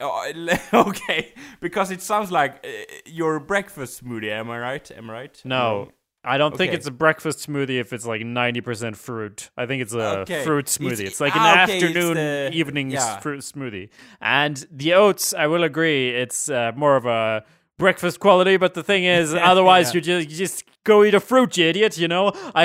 [0.74, 2.68] okay, because it sounds like uh,
[3.06, 4.30] your breakfast smoothie.
[4.30, 4.90] Am I right?
[4.90, 5.42] Am I right?
[5.44, 5.90] No.
[6.24, 9.50] I don't think it's a breakfast smoothie if it's like 90% fruit.
[9.56, 10.44] I think it's a Okay.
[10.44, 11.00] fruit smoothie.
[11.00, 13.18] It's, like an ah, okay, afternoon, the- evening yeah.
[13.18, 13.88] fruit smoothie.
[14.20, 17.44] And the oats, I will agree, it's uh, more of a
[17.82, 18.56] breakfast quality.
[18.64, 19.94] But the thing is, otherwise, Yeah.
[19.94, 21.98] you just you just go eat a fruit, you idiot.
[21.98, 22.24] You know,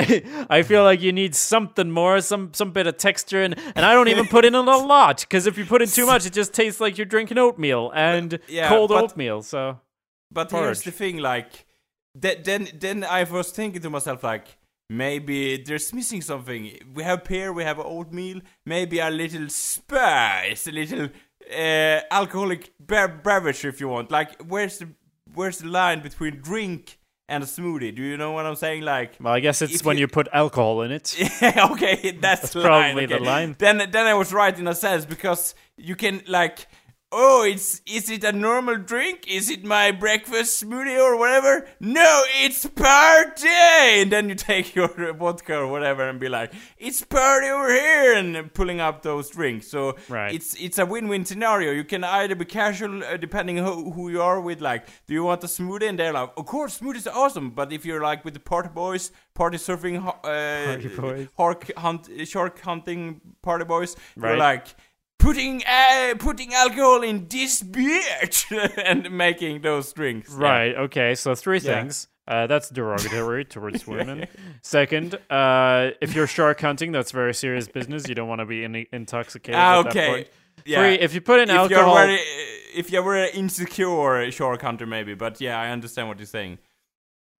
[0.58, 3.92] I feel like you need something more, some some bit of texture, and and I
[3.96, 4.60] don't even put in a
[4.96, 7.90] lot because if you put in too much, it just tastes like you're drinking oatmeal
[7.94, 9.42] and yeah, cold but- oatmeal.
[9.42, 9.60] So
[10.30, 10.66] But Porridge.
[10.66, 11.50] here's the thing, like,
[12.22, 14.46] th- then then I was thinking to myself, like,
[14.90, 16.62] maybe there's missing something.
[16.96, 21.08] We have pear, we have oatmeal, maybe a little spice, a little
[21.50, 24.10] uh, alcoholic bev- beverage, if you want.
[24.10, 24.88] Like, where's the
[25.38, 26.98] where's the line between drink
[27.28, 27.94] and a smoothie?
[27.94, 28.82] Do you know what I'm saying?
[28.82, 31.06] Like, well, I guess it's when you- you put alcohol in it.
[31.72, 33.08] okay, that's, the probably line.
[33.08, 33.56] the line.
[33.58, 36.66] Then, then I was right in a sense because you can like,
[37.10, 39.24] oh, it's is it a normal drink?
[39.26, 41.66] Is it my breakfast smoothie or whatever?
[41.80, 43.48] No, it's party.
[43.48, 48.14] And then you take your vodka or whatever and be like, it's party over here,
[48.14, 49.68] and pulling up those drinks.
[49.68, 50.34] So Right.
[50.34, 51.72] it's it's a win-win scenario.
[51.72, 54.60] You can either be casual, uh, depending who, who you are with.
[54.60, 55.88] Like, do you want a smoothie?
[55.88, 57.50] And they're like, of course, smoothies are awesome.
[57.50, 61.28] But if you're like with the party boys, party surfing, uh, Party boys.
[61.36, 63.96] Hark hunt, shark hunting party boys.
[64.16, 64.66] you're like
[65.18, 68.02] putting uh, putting alcohol in this beer
[68.84, 70.30] and making those drinks.
[70.32, 70.44] Yeah.
[70.44, 70.74] Right.
[70.76, 71.14] Okay.
[71.14, 71.80] So three Yeah.
[71.80, 72.08] things.
[72.26, 74.26] Uh, that's derogatory towards women.
[74.62, 78.06] Second, uh, if you're shark hunting, that's very serious business.
[78.06, 79.54] You don't want to be in- intoxicated.
[79.58, 80.08] Ah, at that okay.
[80.08, 80.28] point.
[80.66, 80.80] Yeah.
[80.80, 82.20] Three, if you put in if alcohol, you're very,
[82.76, 85.14] if you're very insecure shark hunter, maybe.
[85.14, 86.58] But yeah, I understand what you're saying.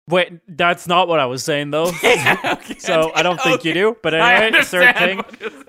[0.07, 1.89] wait, that's not what I was saying though.
[1.89, 2.75] okay.
[2.79, 3.95] so I don't think you do.
[4.01, 5.21] But I anyway, third thing.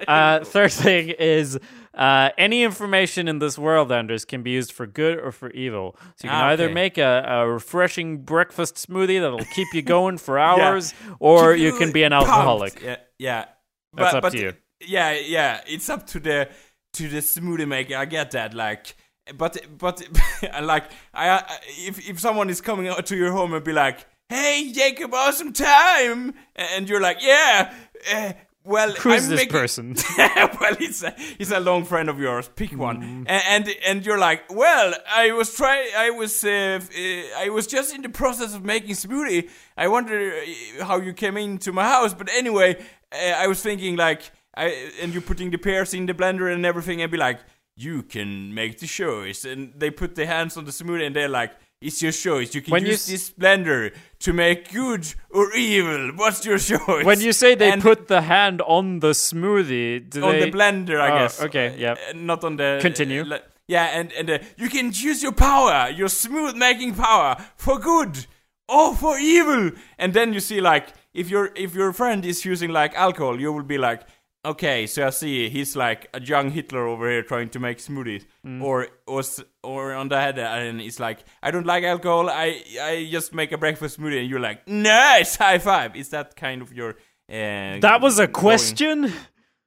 [0.09, 1.59] Uh, third thing is
[1.95, 5.97] uh, any information in this world, Anders, can be used for good or for evil.
[6.17, 6.75] So you can Ah, either okay.
[6.75, 11.79] make a, a refreshing breakfast smoothie that'll keep you going for hours, or Keep you
[11.79, 12.29] can be an pumped.
[12.29, 12.81] alcoholic.
[12.83, 13.45] Yeah, yeah.
[13.93, 14.53] That's but, up but, to you.
[14.81, 15.61] Yeah, yeah.
[15.67, 16.49] It's up to the
[16.95, 17.97] to the smoothie maker.
[17.97, 18.55] I get that.
[18.55, 18.95] Like,
[19.37, 20.01] but but
[20.63, 24.07] like I, I if if someone is coming out to your home and be like,
[24.29, 27.75] "Hey, Jacob, awesome time," and you're like, "Yeah."
[28.15, 28.33] Uh,
[28.71, 29.97] well, Who's I'm this making- person?
[30.61, 32.49] well, he's a, he's a long friend of yours.
[32.57, 33.25] Pick one, Mm.
[33.29, 35.89] and, and and you're like, well, I was trying.
[35.97, 39.49] I was uh, uh, I was just in the process of making smoothie.
[39.77, 42.77] I wonder uh, how you came into my house, but anyway,
[43.13, 44.23] uh, I was thinking like,
[44.57, 47.41] I and you're putting the pears in the blender and everything, and be like,
[47.77, 51.29] you can make the choice, and they put their hands on the smoothie, and they're
[51.43, 51.53] like.
[51.83, 52.55] It's your choice.
[52.55, 56.11] You can When you use s- this blender to make good or evil.
[56.15, 57.05] What's your choice?
[57.07, 60.51] When you say they And- put the hand on the smoothie, do on they?
[60.51, 61.41] the blender, I Oh, guess.
[61.43, 61.93] okay, yeah.
[61.93, 62.79] Uh, not on the.
[62.83, 63.23] Continue.
[63.33, 67.79] uh, yeah, and and uh, you can use your power, your smooth making power, for
[67.79, 68.27] good
[68.69, 69.71] or for evil.
[69.99, 73.53] And then you see, like, if your if your friend is using like alcohol, you
[73.55, 74.03] will be like,
[74.45, 78.25] okay, so I see he's like a young Hitler over here trying to make smoothies,
[78.47, 78.63] Mm.
[78.63, 79.23] or or
[79.63, 82.31] or on the head, and it's like, I don't like alcohol.
[82.31, 85.97] I I just make a breakfast smoothie, and you're like, nice, high five.
[85.97, 86.91] Is that kind of your?
[87.31, 89.13] Uh, that was a going- question.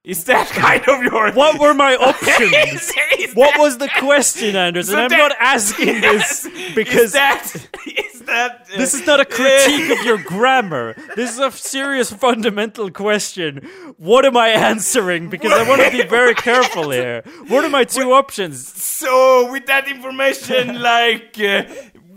[0.03, 1.31] Is that kind of your?
[1.31, 2.51] What were my options?
[2.51, 4.87] Is- is What that- was the question, Anders?
[4.89, 7.43] So and I'm that- not asking this because is that
[8.33, 10.95] that uh, this is not a critique of your grammar.
[11.15, 13.69] This is a serious fundamental question.
[13.97, 15.29] What am I answering?
[15.29, 17.23] Because I want to be very careful here.
[17.47, 18.53] What are my two options?
[18.83, 21.63] so with that information like uh,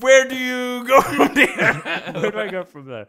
[0.00, 1.74] where do you go from there
[2.12, 3.06] Where do I go from there?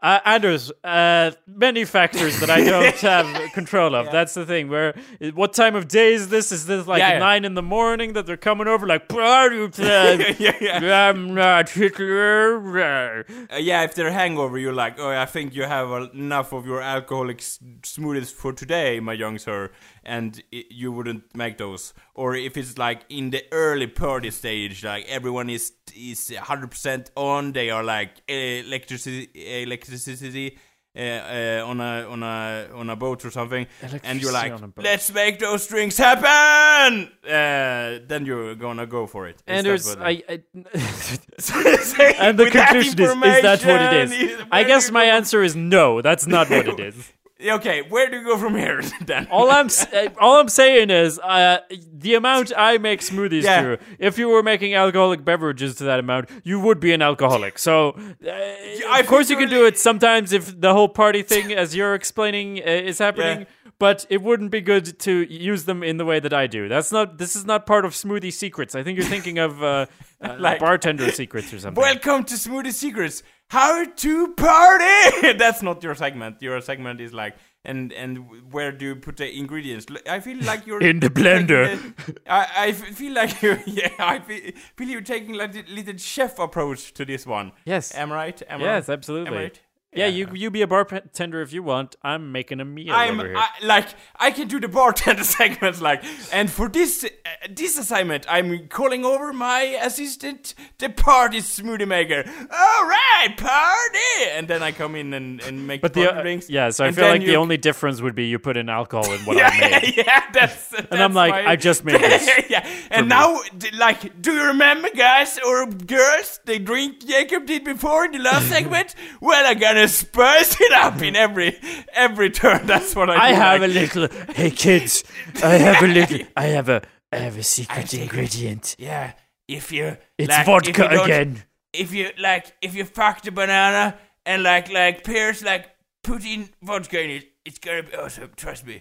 [0.00, 4.12] Uh, Anders, uh, many factors that I don't have control of.
[4.12, 4.68] That's the thing.
[4.68, 4.94] Where,
[5.34, 6.52] what time of day is this?
[6.52, 7.18] Is this like Yeah, yeah.
[7.18, 8.86] nine in the morning that they're coming over?
[8.86, 11.08] Like, yeah, yeah.
[11.08, 13.24] I'm not Hitler.
[13.52, 16.80] Uh, yeah, if they're hangover, you're like, oh, I think you have enough of your
[16.80, 19.70] alcoholic s- smoothies for today, my young sir,
[20.08, 21.94] and i you wouldn't make those.
[22.14, 27.52] Or if it's like in the early party stage, like everyone is is 100% on,
[27.52, 29.28] they are like electricity,
[29.62, 30.58] electricity.
[30.96, 33.66] Uh, uh, on a on a on a boat or something,
[34.02, 34.84] and you're like, on a boat.
[34.84, 39.36] "Let's make those drinks happen!" Uh, then you're gonna go for it.
[39.36, 40.42] Is Anders, what- I, I
[42.26, 44.42] and the conclusion is, is that what it is?
[44.50, 46.02] I guess my answer is no.
[46.02, 47.12] That's not what it is.
[47.40, 49.28] Okay, where do you go from here then?
[49.30, 51.58] All I'm uh, all I'm saying is uh,
[51.92, 53.62] the amount I make smoothies Yeah.
[53.62, 53.78] to.
[54.00, 57.58] If you were making alcoholic beverages to that amount, you would be an alcoholic.
[57.60, 57.90] So,
[58.26, 61.94] uh, of course, you can do it sometimes if the whole party thing, as you're
[61.94, 63.40] explaining, uh, is happening.
[63.40, 63.44] Yeah.
[63.78, 66.68] But it wouldn't be good to use them in the way that I do.
[66.68, 67.18] That's not.
[67.18, 68.74] This is not part of smoothie secrets.
[68.74, 69.86] I think you're thinking of uh,
[70.20, 71.80] uh, Like- bartender secrets or something.
[71.80, 73.22] Welcome to Smoothie Secrets.
[73.50, 75.32] How to party?
[75.38, 76.42] That's not your segment.
[76.42, 77.34] Your segment is like,
[77.64, 79.86] and and where do you put the ingredients?
[80.08, 81.66] I feel like you're In the blender.
[81.66, 83.58] taking the- I, I f- feel like you.
[83.66, 87.52] Yeah, I feel, feel you're taking like a little chef approach to this one.
[87.64, 87.94] Yes.
[87.94, 88.42] Am I right?
[88.48, 88.94] Am I Yes, right?
[88.94, 89.28] absolutely.
[89.28, 89.60] Am I right?
[89.98, 91.96] Yeah, you you be a bartender if you want.
[92.02, 93.36] I'm making a meal I'm over here.
[93.36, 97.08] I, like I can do the bartender segments like and for this uh,
[97.50, 102.24] this assignment I'm calling over my assistant the party smoothie maker.
[102.26, 106.48] All right, party, and then I come in and, and make but the uh, drinks.
[106.50, 109.20] yeah, so I feel like the only difference would be you put in alcohol in
[109.22, 109.96] what yeah, I made.
[109.96, 112.28] yeah, that's, that's And I'm like, my- I just made this.
[112.48, 113.40] yeah, and now,
[113.76, 118.48] like, do you remember, guys or girls, the drink Jacob did before in the last
[118.48, 118.94] segment?
[119.20, 119.58] Well, I'm
[119.88, 121.58] gonna it up in every
[121.92, 122.66] every turn.
[122.66, 123.28] That's what I.
[123.28, 123.70] I do, have like.
[123.70, 124.34] a little.
[124.34, 125.04] Hey kids,
[125.42, 126.20] I have a little.
[126.36, 126.82] I have a.
[127.12, 128.02] I have a secret take it.
[128.04, 128.76] ingredient.
[128.78, 129.12] Yeah,
[129.46, 131.42] if you It's like, if vodka you don't- again.
[131.72, 135.68] If you like, if you fuck the banana and like like pears, like
[136.02, 138.30] put in vodka in it, it's gonna be awesome.
[138.36, 138.80] Trust me.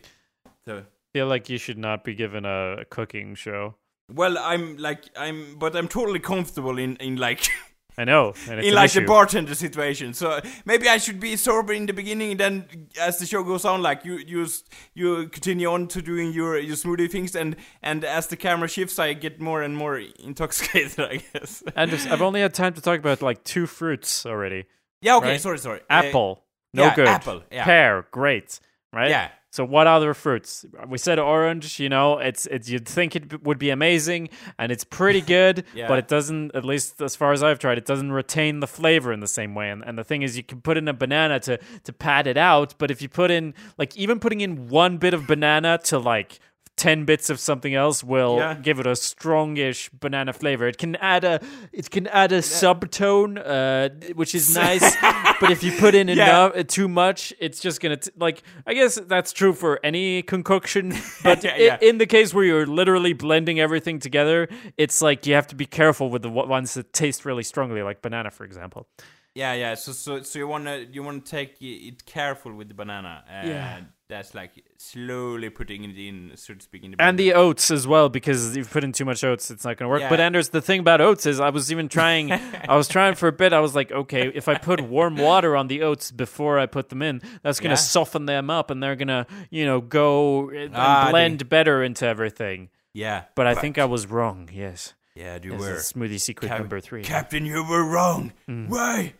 [0.65, 0.83] So.
[1.13, 3.75] feel like you should not be given a, a cooking show.
[4.13, 7.47] Well, I'm like I'm, but I'm totally comfortable in in like
[7.99, 10.13] I know, and it's in like the bartender situation.
[10.13, 13.65] So maybe I should be sober in the beginning, and then as the show goes
[13.65, 14.45] on, like you you
[14.93, 18.99] you continue on to doing your your smoothie things, and and as the camera shifts,
[18.99, 20.99] I get more and more intoxicated.
[21.11, 21.63] I guess.
[21.75, 24.65] Anders, I've only had time to talk about like two fruits already.
[25.01, 25.17] yeah.
[25.17, 25.29] Okay.
[25.29, 25.41] Right.
[25.41, 25.57] Sorry.
[25.57, 25.79] Sorry.
[25.89, 27.07] Uh, Apple, no yeah, good.
[27.07, 27.65] apple, yeah.
[27.65, 28.59] Pear, great.
[28.93, 29.09] Right.
[29.09, 29.29] Yeah.
[29.49, 30.65] So what other fruits?
[30.87, 31.79] We said orange.
[31.79, 34.29] You know, it's it's you'd think it would be amazing,
[34.59, 35.87] and it's pretty good, Yeah.
[35.87, 36.53] but it doesn't.
[36.53, 39.55] At least as far as I've tried, it doesn't retain the flavor in the same
[39.55, 39.69] way.
[39.69, 42.37] And, and the thing is, you can put in a banana to to pad it
[42.37, 45.97] out, but if you put in like even putting in one bit of banana to
[45.97, 46.39] like.
[46.77, 48.53] 10 bits of something else will Yeah.
[48.53, 50.67] give it a strongish banana flavor.
[50.67, 51.39] It can add a
[51.73, 54.95] it can add a subtone uh which is nice,
[55.41, 56.13] but if you put in Yeah.
[56.13, 60.21] enough uh, too much, it's just going to like I guess that's true for any
[60.21, 65.33] concoction, but Yeah, in the case where you're literally blending everything together, it's like you
[65.35, 68.87] have to be careful with the ones that taste really strongly like banana for example.
[69.33, 69.75] Yeah, yeah.
[69.75, 73.23] So, so, so you wanna you wanna take it careful with the banana.
[73.27, 73.79] Uh, Yeah.
[74.09, 77.01] That's like slowly putting it in, so to speak, in the.
[77.01, 79.75] And the oats as well, because if you put in too much oats, it's not
[79.75, 79.99] going to work.
[79.99, 80.09] Yeah.
[80.09, 82.31] But Anders, the thing about oats is, I was even trying.
[82.69, 83.51] I was trying for a bit.
[83.51, 86.87] I was like, okay, if I put warm water on the oats before I put
[86.87, 87.85] them in, that's going to Yeah.
[87.85, 91.83] soften them up, and they're going to, you know, go and Ah, the- blend better
[91.83, 92.69] into everything.
[92.93, 94.49] yeah, But I think I was wrong.
[94.53, 95.75] Yes, yeah, you this were.
[96.07, 97.03] smoothie secret Cap- number three.
[97.03, 98.31] Captain, you were wrong.
[98.47, 98.69] Mm.
[98.69, 99.15] Why?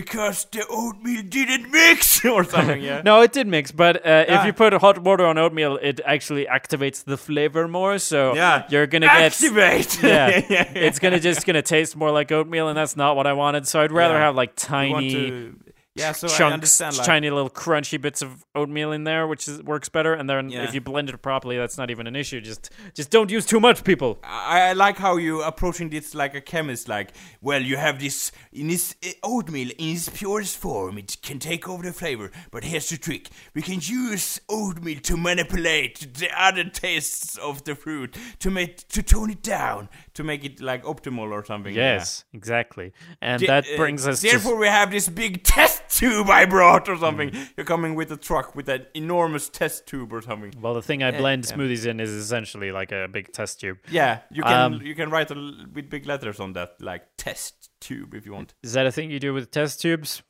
[0.00, 2.80] Because the oatmeal didn't mix or something.
[2.80, 3.02] Yeah.
[3.04, 6.46] No, it did mix, but uh, if you put hot water on oatmeal, it actually
[6.46, 7.98] activates the flavor more.
[7.98, 8.64] So Yeah.
[8.70, 10.02] you're gonna get Activate.
[10.14, 10.86] yeah, yeah.
[10.88, 13.66] it's gonna just gonna taste more like oatmeal, and that's not what I wanted.
[13.66, 15.50] So I'd rather have like tiny
[15.98, 16.96] yeah, so I understand.
[16.96, 20.14] Like, tiny little crunchy bits of oatmeal in there, which is, works better.
[20.14, 20.64] And then Yeah.
[20.64, 22.40] if you blend it properly, that's not even an issue.
[22.40, 24.18] Just just don't use too much, people.
[24.24, 26.88] I, I like how you are approaching this like a chemist.
[26.88, 30.98] Like, well, you have this in this uh, oatmeal in its purest form.
[30.98, 35.16] It can take over the flavor, but here's the trick: we can use oatmeal to
[35.16, 40.44] manipulate the other tastes of the fruit to make to tone it down to make
[40.44, 41.74] it like optimal or something.
[41.74, 42.92] Yes, exactly.
[43.20, 43.60] And Yeah.
[43.60, 46.96] that Uh, brings us to Therefore, we have this big test tube I brought or
[46.96, 47.30] something.
[47.30, 47.50] Mm.
[47.56, 50.52] You're coming with a truck with that enormous test tube or something.
[50.60, 51.56] well, the thing I blend yeah.
[51.56, 53.78] smoothies in is essentially like a big test tube.
[53.90, 57.02] Yeah, you can Um, you can write a l with big letters on that, like
[57.16, 58.54] test tube if you want.
[58.62, 60.22] Is that a thing you do with test tubes?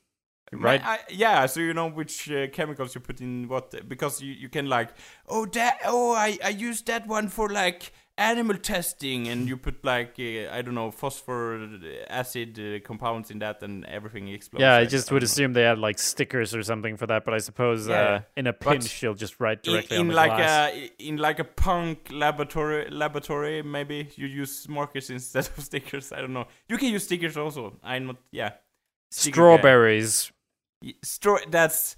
[0.52, 0.82] right?
[0.84, 4.48] I, yeah, so you know which uh, chemicals you put in what because you, you
[4.48, 4.90] can like
[5.28, 9.84] oh that oh I I use that one for like animal testing and you put
[9.84, 11.68] like uh, I don't know phosphor
[12.10, 14.60] acid uh, compounds in that and everything explodes.
[14.60, 15.26] yeah, I just don't would know.
[15.26, 18.46] assume they had like stickers or something for that, but I suppose Yeah, uh, in
[18.48, 20.72] a pinch you'll just write directly in on the like glass.
[20.72, 26.12] a in like a punk laboratory laboratory maybe you use markers instead of stickers.
[26.12, 26.46] I don't know.
[26.68, 27.78] You can use stickers also.
[27.84, 28.50] I'm not yeah.
[29.10, 29.34] Sticker.
[29.34, 30.32] Strawberries.
[31.02, 31.38] Straw.
[31.48, 31.96] That's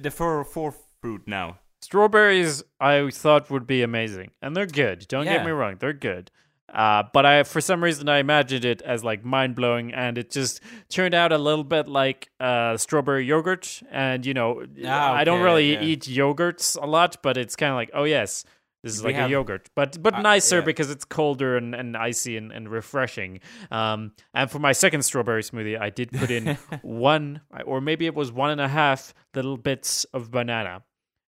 [0.00, 1.58] the four fourth fruit now.
[1.82, 5.06] Strawberries, I thought would be amazing, and they're good.
[5.08, 6.30] Don't get me wrong, they're good.
[6.72, 10.30] Uh, but I, for some reason, I imagined it as like mind blowing, and it
[10.30, 13.82] just turned out a little bit like uh, strawberry yogurt.
[13.90, 15.82] And you know, Ah, I don't really yeah.
[15.82, 18.44] eat yogurts a lot, but it's kind of like, oh yes,
[18.84, 20.64] this is We like have- a yogurt, but but Uh, nicer yeah.
[20.64, 23.40] because it's colder and, and icy and, and refreshing.
[23.72, 28.14] Um, and for my second strawberry smoothie, I did put in one, or maybe it
[28.14, 30.82] was one and a half little bits of banana,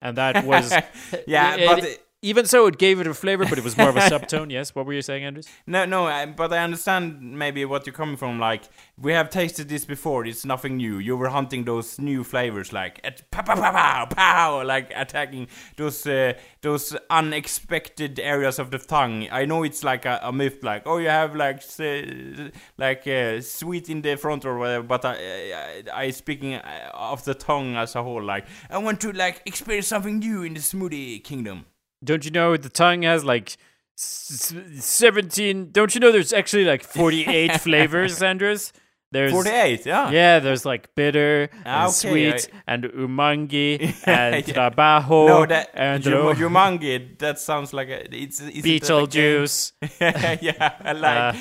[0.06, 0.70] and that was
[1.26, 3.88] yeah, it- but it- even so, it gave it a flavor, but it was more
[3.88, 4.50] of a subtone.
[4.50, 5.46] Yes, what were you saying, Anders?
[5.66, 8.38] No, no, I, but I understand maybe what you're coming from.
[8.38, 8.62] Like,
[8.98, 10.24] we have tasted this before.
[10.26, 10.98] It's nothing new.
[10.98, 15.48] You were hunting those new flavors, like at pow, pow, pow, pow, pow, like attacking
[15.76, 19.28] those uh, those unexpected areas of the tongue.
[19.30, 23.40] I know it's like a, a myth, like oh, you have like s- like uh,
[23.40, 24.84] sweet in the front or whatever.
[24.84, 29.00] But I, I, I speaking uh, of the tongue as a whole, like I want
[29.02, 31.66] to like experience something new in the smoothie kingdom.
[32.06, 33.56] Don't you know the tongue has like
[33.98, 35.70] s- s- seventeen?
[35.72, 38.72] Don't you know there's actually like forty-eight flavors, Anders
[39.12, 40.10] There's Forty-eight, yeah.
[40.10, 43.70] Yeah, there's like bitter Ah, and okay, sweet I- and umangi
[44.06, 44.54] and Yeah.
[44.54, 47.16] trabajo No, that and ro- Jumanji.
[47.18, 49.72] That sounds like a it's, it's Beetlejuice.
[50.42, 51.38] yeah, I like Uh,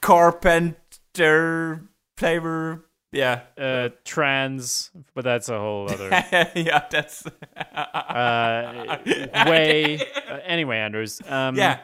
[0.00, 1.82] Carpenter
[2.16, 2.84] flavor.
[3.14, 6.08] Yeah, uh, trans, but that's a whole other
[6.54, 8.98] yeah, that's uh,
[9.46, 10.00] way.
[10.28, 11.20] Uh, anyway, Anders.
[11.28, 11.78] Um, yeah.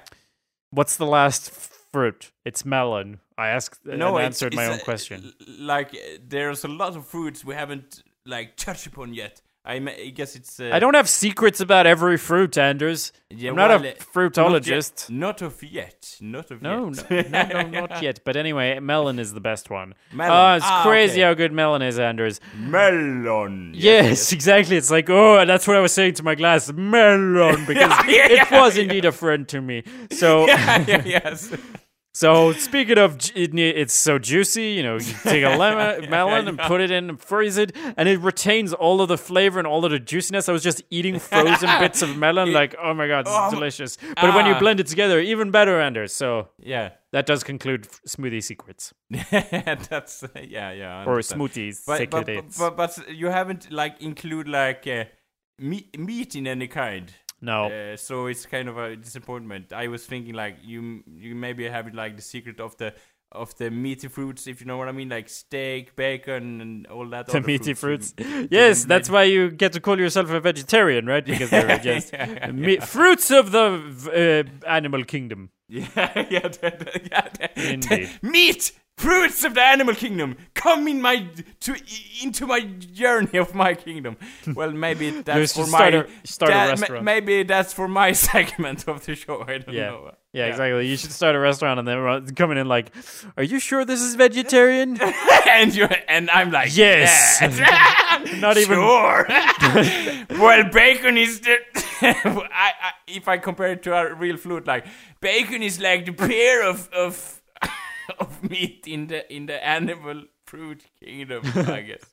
[0.71, 1.51] What's the last
[1.93, 2.33] fruit?
[2.45, 3.21] It's melon.
[3.39, 5.33] I asked No, and it's- answered my it's, own uh, question.
[5.59, 9.41] Like, uh, there's a lot of fruits we haven't like touched upon yet.
[9.63, 10.59] I, I guess it's.
[10.59, 13.13] Uh, I don't have secrets about every fruit, Anders.
[13.29, 15.11] Yeah, I'm not well, a uh, fruitologist.
[15.11, 15.11] Not, yet.
[15.11, 16.17] not of yet.
[16.21, 17.31] Not of No, yet.
[17.31, 18.21] no, no, no, not yet.
[18.25, 19.95] But anyway, melon is the best one.
[20.13, 20.33] Melon.
[20.33, 21.23] Oh, it's Ah, crazy okay.
[21.23, 22.41] how good melon is, Anders.
[22.57, 23.73] Melon.
[23.75, 24.77] Yes, exactly.
[24.77, 28.47] It's like, oh, that's what I was saying to my glass, melon, because Yeah, yeah,
[28.47, 29.85] it was indeed a friend to me.
[30.11, 31.53] So, yes.
[32.13, 34.71] So speaking of, it, it's so juicy.
[34.73, 38.09] You know, you take a lemon, melon and put it in and freeze it, and
[38.09, 40.49] it retains all of the flavor and all of the juiciness.
[40.49, 43.51] I was just eating frozen bits of melon, like, oh my god, this is Oh,
[43.51, 43.97] delicious.
[44.17, 44.59] But when you ah.
[44.59, 46.13] blend it together, even better, Anders.
[46.13, 46.91] So Yeah.
[47.13, 48.93] that does conclude smoothie secrets
[49.31, 51.05] That's yeah, yeah.
[51.07, 52.59] Or smoothies But but, secrets.
[52.59, 55.05] but but you haven't like include like uh,
[55.59, 57.13] meat, meat in any kind.
[57.41, 59.73] No, Uh, so it's kind of a disappointment.
[59.73, 62.93] I was thinking like you you maybe have it like the secret of the
[63.33, 67.09] of the meaty fruits, if you know what I mean, like steak, bacon, and all
[67.11, 67.29] that.
[67.29, 68.13] the meaty fruits.
[68.13, 68.49] fruits.
[68.51, 71.25] Yes, that's why you get to call yourself a vegetarian, right?
[71.33, 72.13] Because they're just
[72.53, 74.11] me- fruits of the v-
[74.41, 75.51] uh, animal kingdom.
[75.69, 77.29] Yeah, yeah, that- yeah.
[77.39, 78.11] that- Indeed.
[78.23, 81.27] Meat, fruits of the animal kingdom, come in my
[81.65, 81.75] to
[82.23, 82.61] into my
[83.01, 84.17] journey of my kingdom.
[84.59, 87.05] Well, maybe that's for start my a- start that- ma- restaurant.
[87.05, 89.43] maybe that's for my segment of the show.
[89.47, 89.91] I don't Yeah.
[89.91, 90.15] know.
[90.33, 90.87] Yeah, exactly.
[90.87, 92.93] You should start a restaurant and then coming in like,
[93.37, 94.97] "Are you sure this is vegetarian?"
[95.49, 97.39] and you and I'm like, Yes.
[97.41, 98.41] yes.
[98.41, 99.27] Not even- sure.
[100.39, 101.57] well, bacon is the.
[102.03, 104.87] I, I, if I compare it to a real fruit, like
[105.21, 107.40] bacon is like the pear of of
[108.19, 112.05] of meat in the in the animal fruit kingdom, I guess.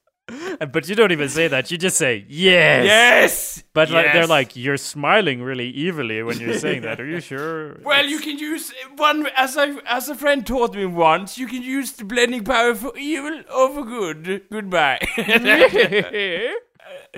[0.73, 1.71] but you don't even say that.
[1.71, 2.83] You just say yes.
[2.85, 6.99] Yes, But like, they're like, you're smiling really evilly when you're saying that.
[6.99, 7.79] Are you sure?
[7.81, 11.37] Well, you can use uh, one as I as a friend taught me once.
[11.37, 14.41] You can use the blending power for evil or for good.
[14.51, 14.99] Goodbye.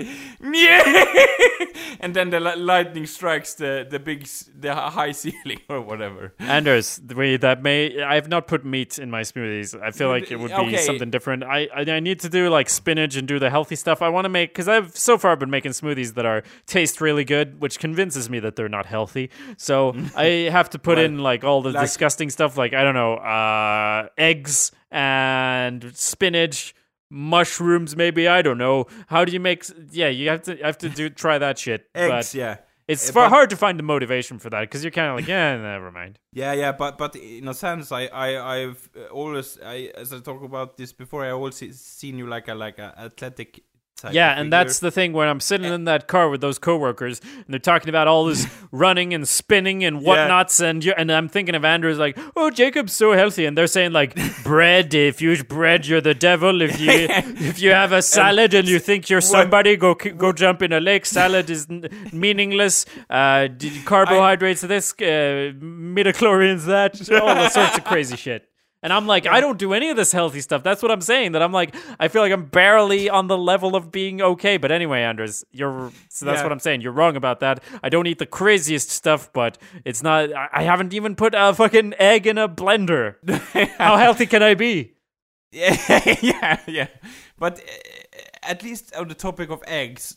[2.02, 4.26] And then the lightning strikes the the big
[4.58, 6.32] the high ceiling or whatever.
[6.38, 9.78] Anders, way that may I have not put meat in my smoothies.
[9.80, 10.76] I feel like it would be Okay.
[10.78, 11.44] something different.
[11.44, 14.00] I, I I need to do like spinach and do the healthy stuff.
[14.00, 17.24] I want to make because I've so far been making smoothies that are taste really
[17.24, 19.28] good, which convinces me that they're not healthy.
[19.58, 22.82] So I have to put Well, in like all the like- disgusting stuff, like I
[22.82, 26.74] don't know, uh, eggs and spinach.
[27.10, 28.86] Mushrooms, maybe I don't know.
[29.08, 29.64] How do you make?
[29.64, 31.88] s- Yeah, you have to have to do try that shit.
[31.94, 32.56] Eggs, but yeah.
[32.88, 35.16] It's Uh, far but- hard to find the motivation for that because you're kind of
[35.16, 36.18] like, yeah, never mind.
[36.32, 40.42] Yeah, yeah, but but in a sense, I I I've always I as I talk
[40.42, 43.62] about this before, I always seen you like a like a athletic.
[44.12, 47.44] Yeah, and that's the thing when I'm sitting in that car with those coworkers and
[47.48, 51.54] they're talking about all this running and spinning and whatnots, and you and I'm thinking
[51.54, 54.94] of Andrew's like, oh, Jacob's so healthy, and they're saying like, bread.
[54.94, 56.62] If you eat bread, you're the devil.
[56.62, 56.90] If you
[57.50, 60.80] if you have a salad and you think you're somebody, go go jump in a
[60.80, 61.06] lake.
[61.06, 62.86] Salad is n- meaningless.
[63.08, 68.49] Uh, d- carbohydrates this, uh, midichlorians that, all the sorts of crazy shit.
[68.82, 70.62] And I'm like, I don't do any of this healthy stuff.
[70.62, 71.32] That's what I'm saying.
[71.32, 74.56] That I'm like, I feel like I'm barely on the level of being okay.
[74.56, 76.42] But anyway, Anders, you're so that's Yeah.
[76.44, 76.80] what I'm saying.
[76.80, 77.62] You're wrong about that.
[77.82, 80.32] I don't eat the craziest stuff, but it's not.
[80.34, 83.16] I I haven't even put a fucking egg in a blender.
[83.78, 84.94] How healthy can I be?
[85.52, 85.76] Yeah,
[86.22, 86.86] yeah, yeah.
[87.38, 90.16] But uh, at least on the topic of eggs,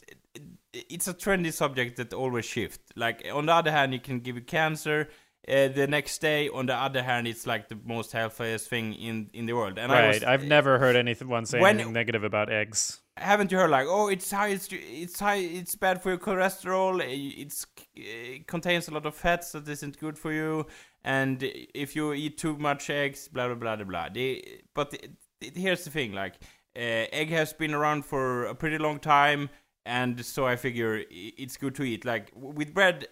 [0.74, 2.80] it's a trendy subject that always shifts.
[2.95, 5.09] Like on the other hand, you can give you cancer.
[5.46, 9.30] Uh, the next day, on the other hand, it's like the most healthiest thing in
[9.34, 9.78] in the world.
[9.78, 10.30] And I was, Right.
[10.34, 13.02] I've never heard anyone say when- anything negative about eggs.
[13.18, 17.00] haven't you heard like, oh, it's high, it's, it's high, it's bad for your cholesterol.
[17.02, 17.06] uh,
[17.44, 17.66] It's
[17.96, 20.66] it contains a lot of fats that isn't good for you,
[21.04, 21.44] and
[21.76, 24.10] if you eat too much eggs, blah blah blah blah blah.
[24.14, 24.94] They, but
[25.41, 26.36] here's the thing, like,
[26.76, 29.50] uh, egg has been around for a pretty long time,
[29.86, 32.06] and so I figure it's good to eat.
[32.06, 33.08] Like with bread.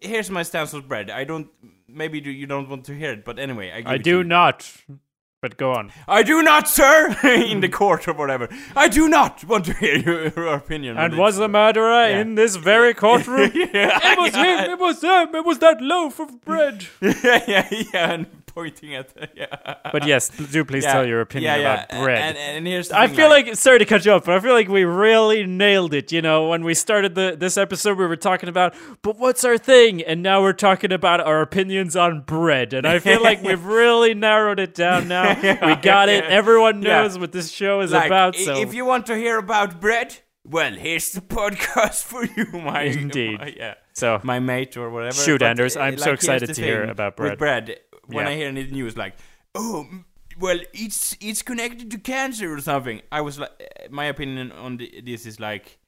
[0.00, 1.10] Here's my stance on bread.
[1.10, 1.48] I don't.
[1.88, 4.70] Maybe you you don't want to hear it, but anyway, I, I do not.
[5.40, 5.92] But go on.
[6.08, 8.48] I do not, sir, in the court or whatever.
[8.74, 10.96] I do not want to hear your, your opinion.
[10.98, 12.18] And was the murderer Yeah.
[12.22, 13.52] in this very courtroom?
[13.54, 14.70] yeah, It was him.
[14.72, 15.32] It was them.
[15.36, 16.86] It was that loaf of bread.
[17.00, 19.74] yeah, yeah, yeah, and pointing at yeah.
[19.92, 22.18] But yes, do please yeah, tell your opinion yeah, about bread.
[22.18, 24.40] And, and here's the I thing, feel like sorry to cut you off, but I
[24.40, 26.12] feel like we really nailed it.
[26.12, 29.58] You know, when we started the this episode, we were talking about, but what's our
[29.58, 30.02] thing?
[30.02, 32.72] And now we're talking about our opinions on bread.
[32.72, 35.08] And I feel like we've really narrowed it down.
[35.08, 35.34] Now
[35.66, 36.24] we got it.
[36.24, 38.36] Everyone knows what this show is like, about.
[38.36, 42.82] So if you want to hear about bread, well, here's the podcast for you, my
[42.82, 43.38] Indeed.
[43.38, 43.74] my- yeah.
[43.92, 45.14] so my mate or whatever.
[45.14, 47.32] Shoot, Anders, uh, I'm so like, here's excited the to hear about bread.
[47.32, 47.76] With bread,
[48.08, 48.32] when Yeah.
[48.32, 49.14] I hear the news like,
[49.54, 49.86] oh,
[50.38, 53.00] well, it's it's connected to cancer or something.
[53.10, 55.78] I was like, uh, my opinion on the, this is like,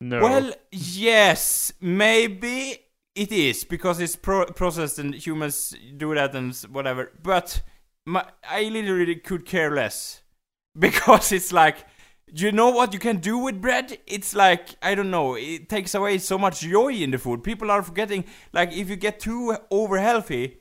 [0.00, 0.20] no.
[0.22, 2.78] well, yes, maybe
[3.14, 7.12] it is because it's pro- processed and humans do that and whatever.
[7.22, 7.62] But
[8.06, 10.22] my, I literally could care less
[10.78, 11.84] because it's like
[12.32, 15.96] you know what you can do with bread it's like i don't know it takes
[15.96, 19.56] away so much joy in the food people are forgetting like if you get too
[19.72, 20.59] over healthy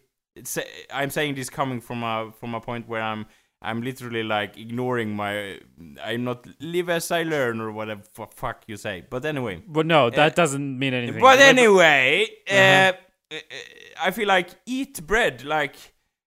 [0.93, 3.25] i'm saying this coming from a from a point where i'm
[3.61, 5.59] i'm literally like ignoring my
[6.03, 9.85] i'm not live as i learn or whatever fu- fuck you say but anyway but
[9.85, 11.19] no, that doesn't mean anything.
[11.21, 12.93] but anyway, uh, Uh-huh.
[13.35, 13.37] uh,
[14.07, 15.43] I feel like eat bread.
[15.43, 15.75] Like,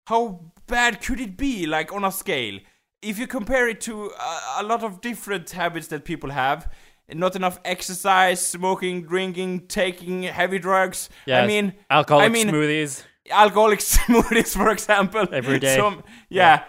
[0.07, 1.65] how bad could it be?
[1.65, 2.59] Like on a scale,
[3.01, 6.69] if you compare it to a, a lot of different habits that people have,
[7.13, 11.09] not enough exercise, smoking, drinking, taking heavy drugs.
[11.25, 13.03] yes, I mean, alcoholic I mean, smoothies.
[13.31, 15.27] Alcoholic smoothies, for example.
[15.31, 15.75] Every day.
[15.77, 16.63] Some, yeah.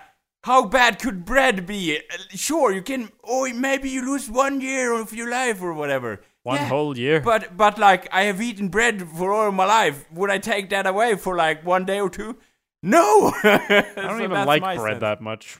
[0.44, 2.00] How bad could bread be?
[2.30, 3.10] Sure, you can.
[3.22, 6.20] Oh, maybe you lose one year of your life or whatever.
[6.42, 6.66] One Yeah.
[6.66, 7.20] whole year.
[7.20, 10.10] But but like I have eaten bread for all my life.
[10.12, 12.38] Would I take that away for like one day or two?
[12.82, 13.32] No.
[13.44, 15.58] I don't even like bread that much.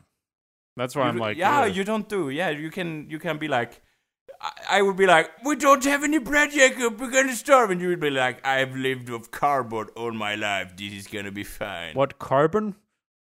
[0.77, 1.77] That's why I'm like, yeah, ugh.
[1.77, 2.31] you don't do.
[2.31, 3.81] Yeah, you can you can be like.
[4.43, 7.01] I- I would be like, we don't have any bread, Jacob.
[7.01, 10.77] We're gonna starve, and you would be like, I've lived off cardboard all my life.
[10.77, 11.95] This is gonna be fine.
[11.95, 12.75] what carbon?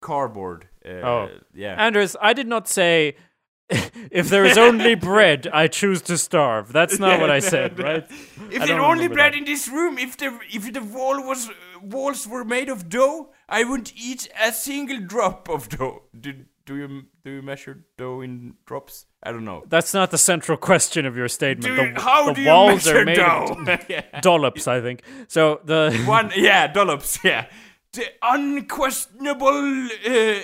[0.00, 0.68] cardboard?
[0.84, 1.28] Uh, Oh.
[1.54, 1.74] yeah.
[1.86, 3.16] Anders, I did not say
[4.10, 6.72] if there is only bread, I choose to starve.
[6.72, 8.04] That's not what I said, right?
[8.50, 9.38] If I there don't only bread that.
[9.38, 11.50] in this room, if the if the wall was
[11.82, 16.02] walls were made of dough, I wouldn't eat a single drop of dough.
[16.20, 16.34] Do,
[16.66, 19.06] do you do you measure dough in drops?
[19.22, 19.64] I don't know.
[19.68, 21.64] That's not the central question of your statement.
[21.76, 23.56] Do you- the how the do you walls measure are made dough?
[23.66, 24.20] of Yeah.
[24.20, 25.02] dollops, I think.
[25.28, 27.46] So the One, yeah, dollops, yeah.
[27.92, 30.38] The unquestionable uh, uh,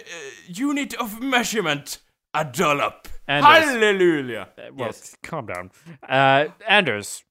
[0.46, 1.98] unit of measurement,
[2.32, 3.08] a dollop.
[3.28, 4.48] And there's- Hallelujah.
[4.74, 5.16] well, yes.
[5.22, 5.70] calm down,
[6.08, 7.24] uh, Anders.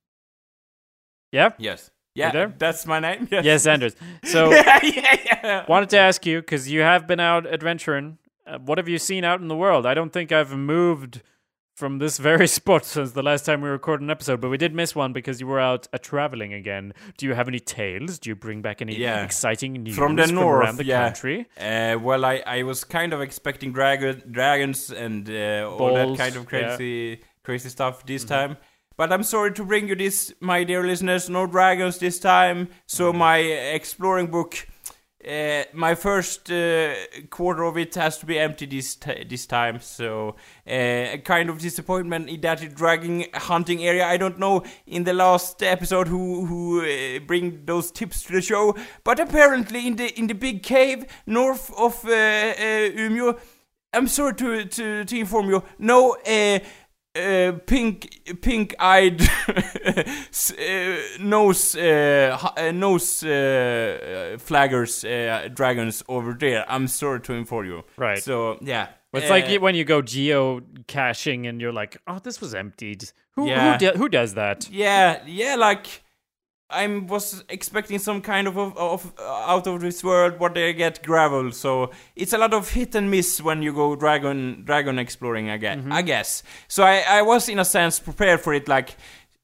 [1.31, 1.89] Yeah, Yes.
[2.13, 3.29] Yeah, that's my name.
[3.31, 3.45] Yes.
[3.45, 3.95] yes, Anders.
[4.25, 5.65] So yeah, yeah, yeah.
[5.69, 8.17] wanted to ask you because you have been out adventuring.
[8.51, 9.85] Uh, what have you seen out in the world?
[9.85, 11.21] I don't think I've moved
[11.75, 14.75] from this very spot since the last time we recorded an episode, but we did
[14.75, 16.93] miss one because you were out uh, traveling again.
[17.17, 18.19] Do you have any tales?
[18.19, 19.23] Do you bring back any Yeah.
[19.23, 21.05] exciting news From the north, around the yeah.
[21.05, 21.47] country?
[21.57, 26.35] Uh, well, I, I was kind of expecting dragon, dragons and uh, all that kind
[26.35, 26.75] of yeah.
[26.75, 28.57] crazy crazy stuff this time,
[28.97, 31.27] But I'm sorry to bring you this, my dear listeners.
[31.29, 32.67] No dragons this time.
[32.85, 34.67] So my exploring book.
[35.27, 36.95] Uh, my first uh,
[37.29, 38.97] quarter of it has to be empty this
[39.29, 40.35] this time, so
[40.67, 44.03] uh, a kind of disappointment in that dragging hunting area.
[44.03, 48.41] I don't know in the last episode who who uh, bring those tips to the
[48.41, 53.39] show, but apparently in the in the big cave north of uh, Umeå,
[53.93, 56.15] I'm sorry to to to inform you, no.
[56.25, 56.59] Uh,
[57.15, 66.65] uh, pink, pink-eyed uh, nose, uh, uh, nose uh, flaggers, uh, dragons over there.
[66.69, 67.83] I'm sorry to inform you.
[67.97, 68.21] Right.
[68.23, 73.11] So yeah, It's like when you go geocaching and you're like, oh, this was emptied.
[73.35, 73.73] Who Yeah.
[73.73, 74.69] who, do- who does that?
[74.69, 76.03] yeah, yeah, like.
[76.71, 80.73] I was expecting some kind of, of, of uh, out of this world where they
[80.73, 84.97] get gravel, so it's a lot of hit and miss when you go dragon dragon
[84.97, 85.49] exploring.
[85.49, 85.79] I guess.
[85.89, 86.43] I guess.
[86.67, 88.67] So I, I was in a sense prepared for it.
[88.67, 88.95] Like,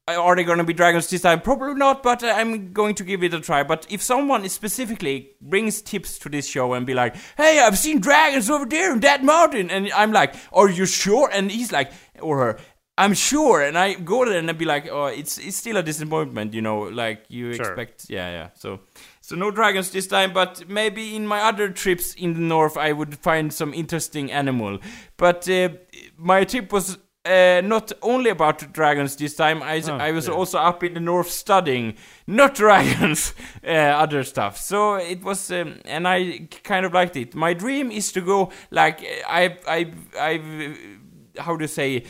[0.08, 1.40] are they gonna be dragons this time?
[1.40, 3.62] Probably not, but I'm going to give it a try.
[3.62, 8.00] But if someone specifically brings tips to this show and be like, "Hey, I've seen
[8.00, 11.92] dragons over there in that mountain," and I'm like, "Are you sure?" and he's like,
[12.20, 12.58] or her.
[12.98, 15.82] I'm sure, and I go there and I'd be like, oh, it's it's still a
[15.82, 17.64] disappointment, you know, like you Sure.
[17.66, 18.48] expect, yeah, yeah.
[18.54, 18.80] So,
[19.20, 22.92] so no dragons this time, but maybe in my other trips in the north I
[22.92, 24.78] would find some interesting animal.
[25.16, 25.68] But uh,
[26.16, 29.62] my trip was uh, not only about dragons this time.
[29.62, 30.34] I Oh, I was yeah.
[30.34, 31.94] also up in the north studying
[32.26, 33.34] not dragons,
[33.66, 34.56] uh, other stuff.
[34.56, 37.34] So it was, um, and I kind of liked it.
[37.34, 40.78] My dream is to go like I I I've
[41.38, 42.02] how to say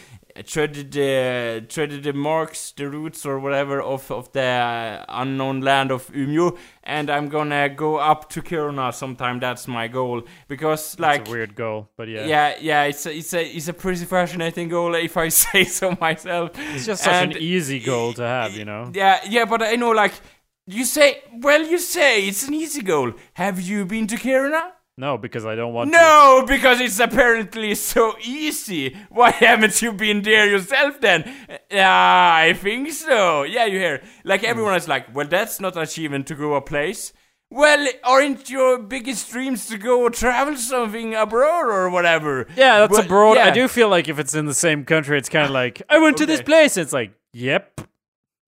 [0.47, 6.07] treaded the treaded the marks, the roots or whatever of of the unknown land of
[6.13, 9.41] Umeå, and I'm gonna go up to Kiruna sometime.
[9.41, 12.27] That's my goal because like it's a weird goal, but yeah.
[12.27, 15.97] yeah, yeah, it's a, it's a it's a pretty fascinating goal if I say so
[16.01, 16.51] myself.
[16.75, 18.91] It's just such And- an easy goal to have, you know?
[18.95, 20.13] Yeah, yeah, but I know like
[20.67, 23.13] you say, well, you say it's an easy goal.
[23.35, 24.73] Have you been to Kiruna?
[24.99, 25.97] No, because I don't want to.
[25.97, 28.97] No, because it's apparently so easy.
[29.11, 31.33] Why haven't you been there yourself then?
[31.71, 33.45] Yeah, I think so.
[33.45, 34.03] Yeah, you hear.
[34.25, 34.49] Like hmm.
[34.49, 37.13] everyone is like, well, that's not an achievement to go a place.
[37.49, 42.49] Well, aren't your biggest dreams to go travel something abroad or whatever?
[42.57, 43.39] Yeah, that's Well, abroad.
[43.39, 45.99] I do feel like if it's in the same country, it's kind of like, I
[45.99, 46.77] went to this place.
[46.77, 47.81] It's like, yep.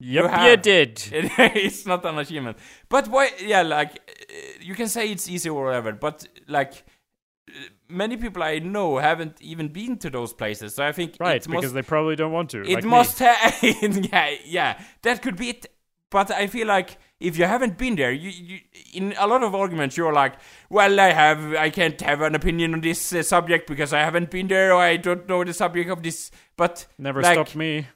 [0.01, 0.62] Yep, you, have.
[0.62, 1.03] did.
[1.12, 2.57] it's not an achievement.
[2.88, 3.30] But why?
[3.38, 5.92] Yeah, like uh, you can say it's easy or whatever.
[5.92, 6.84] But like
[7.48, 7.53] uh,
[7.88, 10.74] many people I know haven't even been to those places.
[10.74, 12.62] So I think Right, because must, they probably don't want to.
[12.62, 13.59] it like must have.
[13.62, 15.66] yeah, yeah, that could be it.
[16.09, 18.59] But I feel like if you haven't been there, you, you
[18.94, 20.34] in a lot of arguments you're like,
[20.70, 24.30] well, I have, I can't have an opinion on this uh, subject because I haven't
[24.30, 26.30] been there or I don't know the subject of this.
[26.57, 27.86] But Never like, stopped me.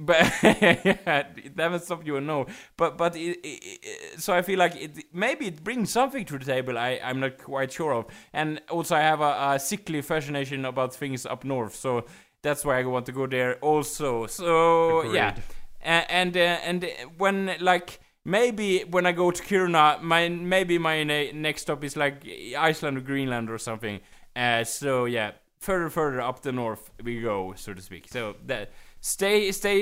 [0.00, 4.58] But yeah, it never stopped you no but but it, it, it- so i feel
[4.58, 8.06] like it maybe it brings something to the table i i'm not quite sure of.
[8.32, 12.04] And also i have a, a sickly fascination about things up north so
[12.42, 14.26] that's why i want to go there also.
[14.26, 15.30] So yeah.
[15.30, 15.44] Agreed.
[15.82, 16.86] A- and uh, and
[17.18, 21.96] when like maybe when i go to kiruna my maybe my ne- next stop is
[21.96, 22.26] like
[22.58, 24.00] iceland or greenland or something.
[24.36, 28.08] Uh so yeah further further up the north we go so to speak.
[28.08, 28.72] So that
[29.04, 29.76] stay stay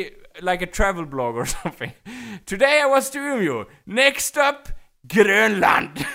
[0.48, 1.92] like a travel blog or something
[2.46, 3.66] today i was to Umeå.
[3.86, 4.68] next up
[5.06, 6.04] greenland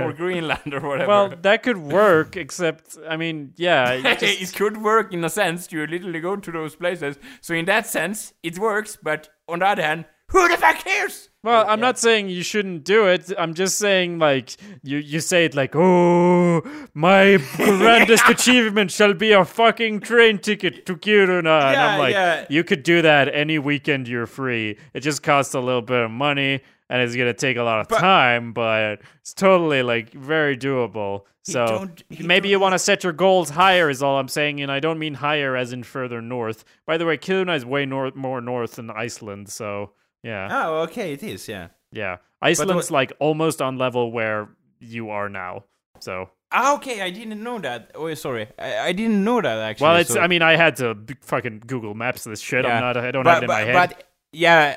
[0.00, 4.14] or greenland or whatever Well, that could work, except, I mean, yeah.
[4.14, 7.64] just- it could work in a sense you literally go to those places so in
[7.66, 11.80] that sense it works but on the other hand who the fuck cares Well, I'm
[11.80, 13.32] not saying you shouldn't do it.
[13.36, 16.62] I'm just saying, like, you, you say it like, oh,
[16.94, 21.38] my grandest achievement shall be a fucking train ticket to Kiruna.
[21.38, 21.48] and
[21.80, 22.46] I'm like, yeah.
[22.48, 24.78] you could do that any weekend you're free.
[24.94, 27.80] It just costs a little bit of money and it's going to take a lot
[27.80, 31.22] of time, but it's totally, like, very doable.
[31.44, 34.60] So don't- he maybe you want to set your goals higher, is all I'm saying.
[34.60, 36.64] And I don't mean higher as in further north.
[36.86, 39.48] By the way, Kiruna is way north, more north than Iceland.
[39.48, 39.90] So,
[40.22, 40.48] yeah.
[40.50, 42.16] oh okay it is yeah Yeah.
[42.40, 44.48] Iceland's like almost on level where
[44.80, 45.64] you are now.
[46.00, 47.92] So, Ah, okay, I didn't know that.
[47.94, 49.84] Oh, sorry, I, I didn't know that actually.
[49.86, 52.64] well, it's, so- I mean, I had to b- fucking Google Maps this shit.
[52.64, 52.74] yeah.
[52.76, 53.88] I'm not, I don't but, have it in but, my head.
[53.90, 54.76] But yeah,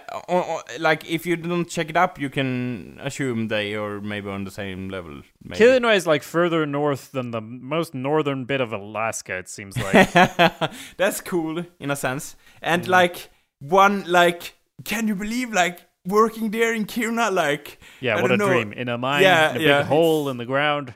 [0.80, 4.52] like if you don't check it up, you can assume they are maybe on the
[4.52, 5.22] same level.
[5.44, 5.64] Maybe.
[5.64, 10.12] Illinois is like further north than the most northern bit of Alaska, it seems like.
[10.98, 12.36] That's cool in a sense.
[12.62, 12.90] And Mm.
[12.90, 13.30] like
[13.60, 14.55] one, like,
[14.86, 17.32] can you believe like working there in Kiruna?
[17.34, 18.48] Like, Yeah, I what a know.
[18.48, 18.72] dream.
[18.74, 20.94] In a mine, Yeah, in a yeah, big hole in the ground.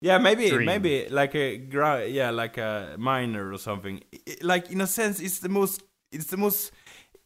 [0.00, 0.66] Yeah, maybe Dream.
[0.66, 4.00] maybe like a gra- yeah, like a miner or something.
[4.42, 5.82] Like in a sense, it's the most
[6.12, 6.70] it's the most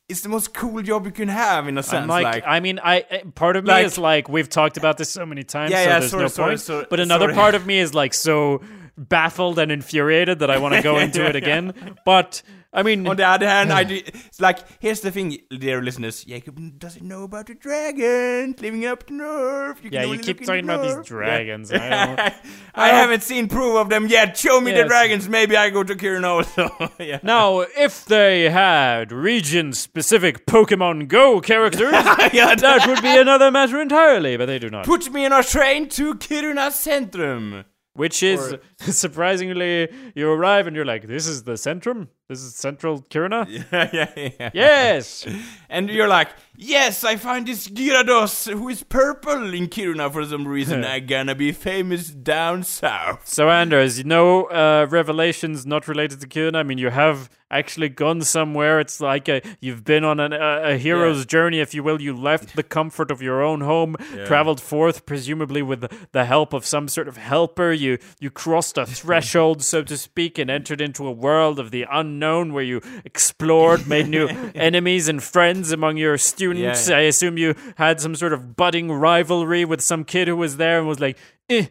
[0.09, 2.09] it's the most cool job you can have in a sense.
[2.09, 4.97] Like, like I mean, I uh, part of me Like- is like we've talked about
[4.97, 6.61] this so many times, Yeah, so yeah, there's sorry, no sorry, point.
[6.61, 8.63] sorry, but another part of me is like so
[8.97, 11.97] baffled and infuriated that I want to go into it again.
[12.07, 12.43] But
[12.75, 16.25] I mean, On the other hand, I do, it's like here's the thing, dear listeners.
[16.25, 19.85] Jacob doesn't know about the dragons living up north.
[19.85, 21.71] You yeah, you keep talking the about these dragons.
[21.71, 22.15] Yeah.
[22.17, 22.35] I don't,
[22.75, 24.39] I haven't seen proof of them yet.
[24.39, 25.29] Show me the dragons.
[25.29, 26.71] Maybe I go to Kiruna also.
[26.99, 27.19] yeah.
[27.23, 31.93] Now, if they had region-specific Pokemon Go characters,
[32.33, 34.39] Yeah, that would be another matter entirely.
[34.39, 34.87] But they do not.
[34.87, 37.65] Put me in a train to Kiruna Centrum.
[37.95, 42.09] Which is surprisingly, you arrive and you're like, "This is the Centrum.
[42.33, 44.51] This is Central Kiruna." yeah, yeah, yeah.
[44.55, 45.27] Yes.
[45.73, 50.47] And you're like, yes, I find this Gyarados who is purple in Kiruna for some
[50.47, 50.85] reason.
[50.93, 53.27] I'm gonna be famous down south.
[53.27, 56.57] So, Anders, no uh, revelations not related to Kiruna.
[56.57, 58.81] I mean, you have actually gone somewhere.
[58.81, 61.25] It's like a, you've been on an, a, a hero's Yeah.
[61.35, 62.01] journey, if you will.
[62.03, 66.53] You left the comfort of your own home, traveled forth, presumably with the, the help
[66.53, 67.73] of some sort of helper.
[67.73, 71.87] You you crossed a threshold, so to speak, and entered into a world of the
[71.91, 76.89] unknown where you explored, made new enemies and friends among your students.
[76.89, 76.97] Yeah.
[76.97, 80.79] I assume you had some sort of budding rivalry with some kid who was there
[80.79, 81.19] and was like,
[81.49, 81.67] eh,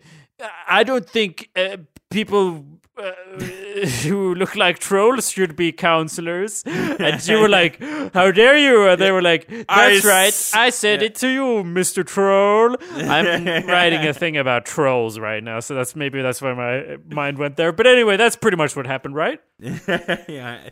[0.67, 1.77] I don't think uh,
[2.09, 2.65] people
[3.01, 3.11] uh,
[4.03, 6.63] who look like trolls should be counselors.
[6.65, 7.81] And you were like,
[8.13, 8.87] How dare you?
[8.89, 10.27] And they were like, That's I right.
[10.27, 12.05] s- I said it to you, Mr.
[12.05, 12.75] Troll.
[12.91, 17.37] I'm writing a thing about trolls right now, so that's maybe that's why my mind
[17.37, 17.71] went there.
[17.71, 19.39] But anyway, that's pretty much what happened, right?
[19.59, 20.69] yeah,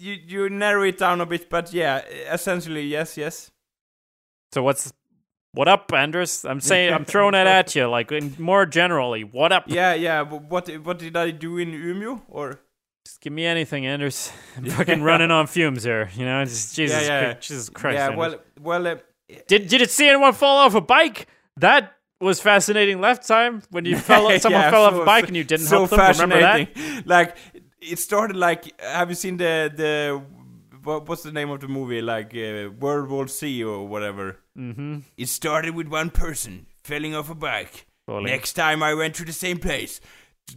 [0.00, 3.50] you you narrow it down a bit, but yeah, essentially yes, yes.
[4.52, 4.92] So what's
[5.52, 6.44] what up, Anders?
[6.44, 9.24] I'm saying I'm throwing it at you, like in more generally.
[9.24, 9.64] What up?
[9.66, 10.22] Yeah, yeah.
[10.22, 12.60] What what did I do in Umeå or?
[13.04, 14.30] Just give me anything, Anders.
[14.56, 16.10] I'm fucking running on fumes here.
[16.14, 17.32] You know, just Jesus, yeah, yeah.
[17.32, 17.94] Christ, Jesus Christ.
[17.94, 18.18] yeah, Anders.
[18.18, 18.86] well, well.
[18.86, 18.96] Uh,
[19.46, 21.26] did did it see anyone fall off a bike?
[21.56, 23.00] That was fascinating.
[23.00, 25.86] Last time when you fell, someone yeah, fell off a bike and you didn't so
[25.86, 26.00] help them.
[26.00, 26.74] Remember that?
[26.74, 27.04] fascinating.
[27.06, 27.36] Like
[27.80, 30.22] it started like have you seen the the
[30.82, 34.38] what, what's the name of the movie like uh, World War Z or whatever?
[34.58, 34.98] Mm-hmm.
[35.16, 37.86] It started with one person falling off a bike.
[38.06, 38.24] Falling.
[38.24, 40.00] Next time I went to the same place.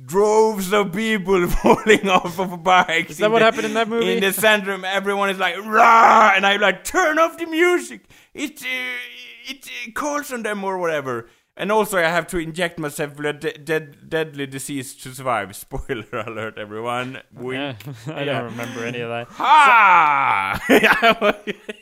[0.06, 3.10] Droves of people falling off of a bike.
[3.10, 4.14] Is that what happened in that movie?
[4.14, 6.32] In the centrum, everyone is like, rah!
[6.36, 8.06] And I'm like, turn off the music!
[8.34, 11.28] It, uh, it uh, calls on them or whatever.
[11.58, 15.54] And also, I have to inject myself with a de- dead, deadly disease to survive.
[15.66, 17.20] Spoiler alert, everyone.
[17.34, 17.56] We.
[17.56, 17.76] Yeah,
[18.08, 18.40] I Yeah.
[18.40, 19.28] don't remember any of that.
[19.32, 20.60] Ha!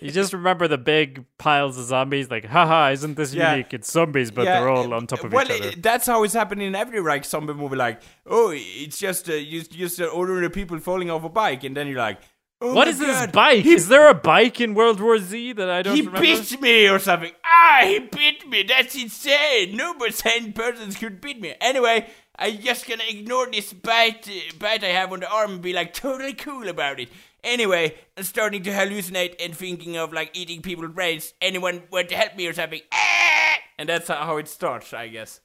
[0.02, 2.30] You just remember the big piles of zombies.
[2.32, 3.52] Like, haha, isn't this Yeah.
[3.54, 3.74] unique?
[3.74, 5.70] It's zombies, but they're all on top of well, each other.
[5.70, 7.76] it- that's how it's happening in every like zombie movie.
[7.76, 11.78] Like, oh, it's just uh, you just uh, ordinary people falling off a bike, and
[11.78, 12.20] then you're like,
[12.62, 13.64] oh What is this God, bike?
[13.64, 15.96] He, is there a bike in World War Z that I don't know?
[15.96, 16.22] he remember?
[16.22, 17.32] bit me or something.
[17.44, 18.64] Ah, he bit me.
[18.64, 19.76] That's insane.
[19.76, 21.56] No sane persons could beat me.
[21.62, 25.62] Anyway, I'm just gonna ignore this bite, uh, bite I have on the arm and
[25.62, 27.10] be like totally cool about it.
[27.44, 31.34] Anyway, I'm starting to hallucinate and thinking of like eating people's brains.
[31.42, 32.82] Anyone want to help me or something?
[32.92, 33.56] Ah!
[33.78, 35.40] And that's how it starts, I guess.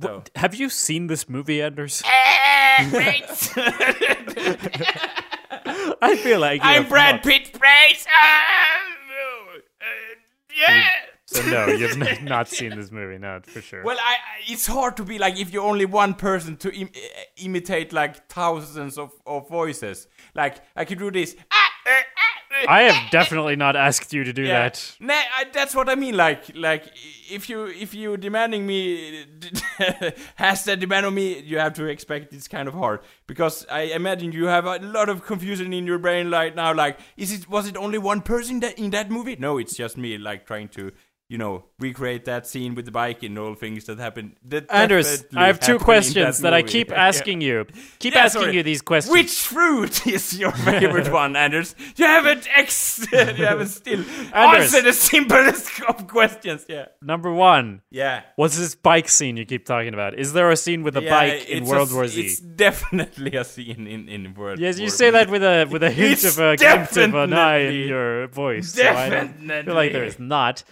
[0.00, 0.22] So.
[0.36, 2.02] Have you seen this movie, Anders?
[2.06, 2.88] Ah.
[6.02, 7.24] I feel like you I'm Brad not.
[7.24, 8.06] Pitt, brains.
[8.08, 8.78] Ah,
[9.08, 9.54] no.
[9.80, 9.86] Uh,
[10.58, 10.88] yeah.
[11.26, 13.82] So no, you've n- not seen this movie, no, for sure.
[13.84, 16.90] Well, I, I- it's hard to be like if you're only one person to Im-
[17.38, 20.08] imitate like thousands of, of voices.
[20.34, 21.34] Like I could do this.
[21.50, 21.61] Ah,
[22.68, 24.62] I have definitely not asked you to do yeah.
[24.62, 24.96] that.
[25.00, 26.16] Nah, I, that's what I mean.
[26.16, 26.84] Like, like
[27.30, 29.24] if you if you demanding me
[30.36, 33.82] has that demand on me, you have to expect it's kind of hard because I
[33.82, 36.74] imagine you have a lot of confusion in your brain right now.
[36.74, 39.36] Like, is it was it only one person that in that movie?
[39.38, 40.18] No, it's just me.
[40.18, 40.92] Like trying to.
[41.32, 44.36] You know, recreate that scene with the bike and all things that happened.
[44.52, 46.72] That Anders, I have two questions that, I movie.
[46.74, 47.06] keep Yeah.
[47.08, 47.64] asking you.
[48.00, 48.56] Keep Yeah, asking sorry.
[48.56, 49.12] you these questions.
[49.16, 51.74] Which fruit is your favorite one, Anders?
[51.96, 52.74] You haven't ex.
[53.10, 54.00] you haven't still
[54.34, 54.74] Anders.
[54.74, 56.66] answered the simplest of questions.
[56.68, 56.86] Yeah.
[57.00, 58.16] Number one, Yeah.
[58.36, 60.12] what's this bike scene you keep talking about?
[60.18, 62.20] Is there a scene with a Yeah, bike in World a- War Z?
[62.20, 64.58] It's definitely a scene in in World.
[64.60, 65.10] War yes, you say Z.
[65.16, 68.74] that with a with a hint of a glint of an eye in your voice.
[68.74, 69.28] So I
[69.64, 70.62] feel like there is not.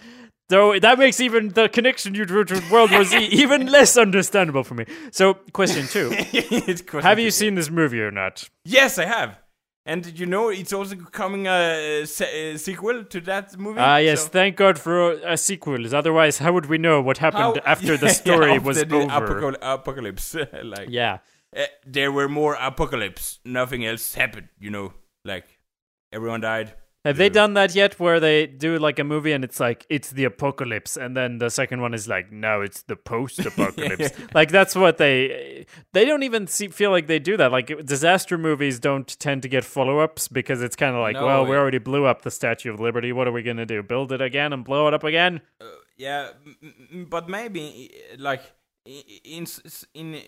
[0.51, 4.63] Though that makes even the connection you drew to World War Z even less understandable
[4.63, 4.85] for me.
[5.11, 5.25] So,
[5.59, 6.09] question two:
[6.91, 8.49] question Have you seen this movie or not?
[8.65, 9.39] Yes, I have.
[9.85, 13.79] And you know it's also coming a, se- a sequel to that movie?
[13.79, 14.23] Ah, yes.
[14.23, 15.95] So- Thank God for a sequel.
[15.95, 19.09] Otherwise, how would we know what happened How- after the story after was the over?
[19.41, 20.35] apocal- apocalypse.
[20.63, 21.17] like, Yeah.
[21.57, 23.39] uh, there were more apocalypse.
[23.43, 24.49] Nothing else happened.
[24.59, 24.93] You know,
[25.25, 25.47] like
[26.13, 26.73] everyone died.
[27.03, 30.11] Have they done that yet where they do like a movie and it's like it's
[30.11, 34.11] the apocalypse and then the second one is like no it's the post apocalypse.
[34.35, 37.51] like that's what they they don't even see, feel like they do that.
[37.51, 41.45] Like disaster movies don't tend to get follow-ups because it's kind of like No, well
[41.45, 43.11] we already blew up the Statue of Liberty.
[43.11, 43.81] What are we going to do?
[43.81, 45.41] Build it again and blow it up again?
[45.97, 48.41] yeah m- m- but maybe uh, like
[48.85, 49.45] in
[49.93, 50.19] in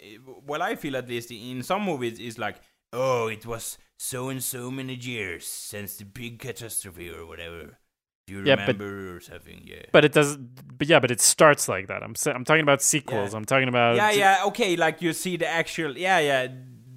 [0.46, 2.58] well i feel at least in some movies is like
[2.94, 7.78] oh it was so and so many years since the big catastrophe or whatever
[8.28, 11.22] do you Yeah, but- remember or something yeah But it does but yeah, but it
[11.22, 12.02] starts like that.
[12.04, 13.32] I'm I'm talking about sequels.
[13.32, 13.38] Yeah.
[13.38, 16.48] I'm talking about yeah yeah okay like you see the actual yeah yeah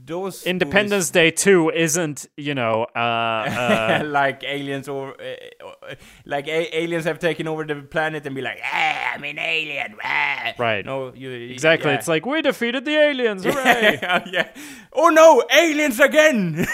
[0.06, 5.94] those Independence Day 2 isn't, you know, uh, uh like aliens or uh,
[6.24, 9.96] like a- aliens have taken over the planet and be like ah i'm an alien
[10.02, 10.52] ah.
[10.58, 10.84] Right.
[10.84, 11.90] no you Exactly.
[11.90, 11.98] yeah.
[11.98, 13.44] It's like we defeated the aliens.
[13.48, 13.98] Hooray!
[14.32, 14.48] yeah.
[14.92, 16.66] Oh no, aliens again!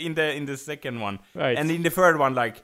[0.00, 1.56] in the in the second one, Right.
[1.58, 2.62] And in the third one, like,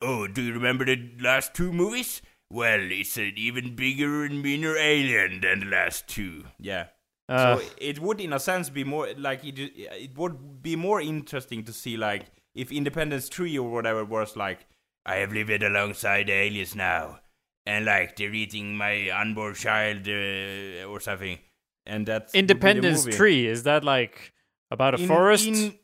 [0.00, 2.22] oh, do you remember the last two movies?
[2.50, 6.44] Well, it's an even bigger and meaner alien than the last two.
[6.58, 6.86] Yeah.
[7.28, 9.58] Uh, so it would, in a sense, be more like it.
[9.58, 14.66] It would be more interesting to see, like, if Independence Three or whatever was like,
[15.06, 17.20] I have lived alongside the aliens now,
[17.66, 21.38] and like they're eating my unborn child uh, or something,
[21.86, 23.04] and that's Independence.
[23.04, 24.32] Tree is that like
[24.70, 25.46] about a In- forest?
[25.46, 25.78] in-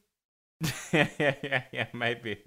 [0.93, 2.39] yeah, yeah, yeah, maybe.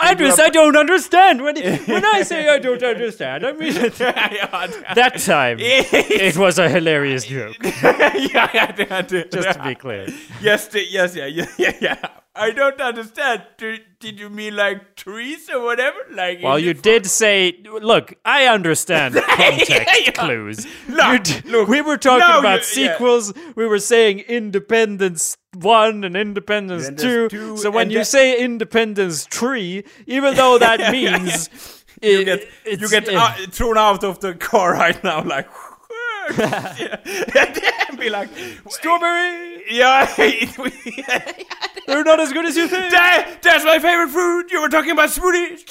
[0.00, 1.42] Anders, I don't understand.
[1.42, 3.94] When, when I say I don't understand, I mean it.
[3.94, 7.56] that time it was a hilarious joke.
[7.62, 10.08] yeah, yeah, yeah, Just to be clear.
[10.40, 12.08] yes, yes, yeah, yeah, yeah, yeah.
[12.34, 13.42] I don't understand.
[13.58, 15.98] Did, did you mean like trees or whatever?
[16.10, 20.10] Like, Well, you it did say, look, I understand context yeah.
[20.12, 20.66] clues.
[20.88, 22.92] Look, d- look, we were talking now about you- yeah.
[22.92, 23.34] sequels.
[23.54, 27.38] We were saying Independence 1 and Independence Independence 2.
[27.56, 31.50] 2, So when you the- say Independence 3, even though that means
[32.00, 35.48] you it- get you get it- uh, thrown out of the car right now, like.
[36.38, 38.28] And be like
[38.68, 39.50] Strawberry!
[39.70, 40.06] Yeah,
[41.86, 42.90] They're not as good as you think.
[42.90, 44.50] that, that's my favorite fruit.
[44.50, 45.62] You were talking about smoothie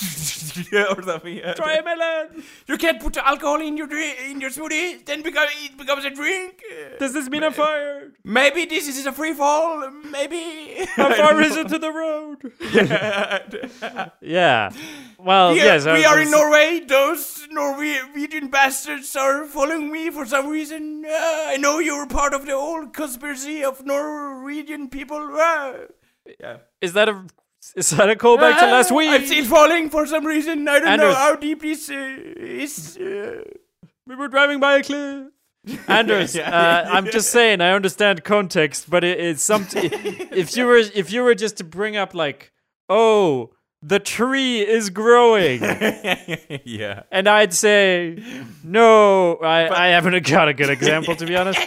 [0.98, 1.36] or something.
[1.38, 1.54] yeah.
[1.54, 2.44] Try a melon.
[2.68, 6.10] You can't put alcohol in your drink, in your smoothie, then become, it becomes a
[6.10, 6.62] drink.
[7.00, 8.16] Does this mean I'm fired?
[8.24, 9.90] Maybe this is a free fall.
[10.10, 10.86] Maybe.
[10.96, 12.52] How far is it to the road?
[12.74, 14.10] yeah.
[14.22, 14.72] yeah.
[15.24, 15.86] Well, We, yes.
[15.86, 16.80] We was are in Norway.
[16.88, 21.06] Those Norwegian bastards are following me for some reason.
[21.06, 21.12] Uh,
[21.54, 25.18] I know you're part of the old conspiracy of Norwegian people.
[25.18, 25.74] Uh,
[26.40, 26.58] yeah.
[26.82, 27.24] Is that a
[27.76, 29.10] is that a callback to last Uh, week?
[29.10, 30.68] I'm still falling for some reason.
[30.68, 32.98] I don't know how deep this uh, is.
[32.98, 33.44] Uh,
[34.08, 35.28] We were driving by a cliff.
[35.88, 36.52] Anders, Yeah, uh,
[36.86, 37.62] yeah, I'm just saying.
[37.62, 39.90] I understand context, but it, it's something.
[40.32, 42.52] if you were if you were just to bring up like,
[42.90, 43.52] oh,
[43.84, 45.62] the tree is growing,
[46.64, 47.04] yeah.
[47.12, 48.24] and I'd say,
[48.64, 51.60] no, I I haven't got a good example to be honest.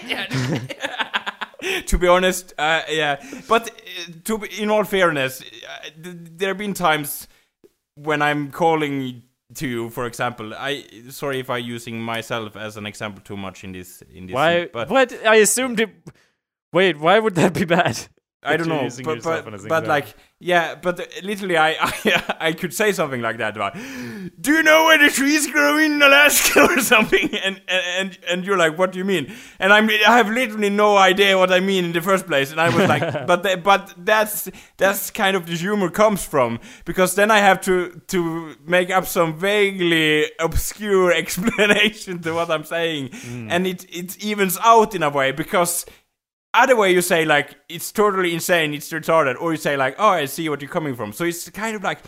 [1.86, 3.16] to be honest, uh, yeah.
[3.48, 7.26] But uh, to be, in all fairness, uh, th- there have been times
[7.96, 9.22] when I'm calling
[9.54, 10.54] to you, for example.
[10.54, 14.34] I sorry if I'm using myself as an example too much in this in this.
[14.34, 14.68] Why?
[14.72, 15.12] But what?
[15.26, 15.90] I assumed it.
[16.72, 17.98] Wait, why would that be bad?
[18.44, 20.14] I don't know, but but, but like
[20.44, 23.72] yeah, but literally I, I I could say something like that about.
[24.44, 27.34] Do you know where the trees grow in Alaska or something?
[27.44, 27.62] And
[27.98, 29.32] and and you're like, what do you mean?
[29.58, 32.52] And I'm I have literally no idea what I mean in the first place.
[32.52, 36.58] And I was like, but the, but that's that's kind of the humor comes from
[36.84, 37.74] because then I have to
[38.08, 43.48] to make up some vaguely obscure explanation to what I'm saying, Mm.
[43.50, 45.86] and it it evens out in a way because
[46.54, 50.08] other way you say like it's totally insane, it's retarded, or you say like, oh,
[50.08, 51.12] I see what you're coming from.
[51.12, 51.98] So it's kind of like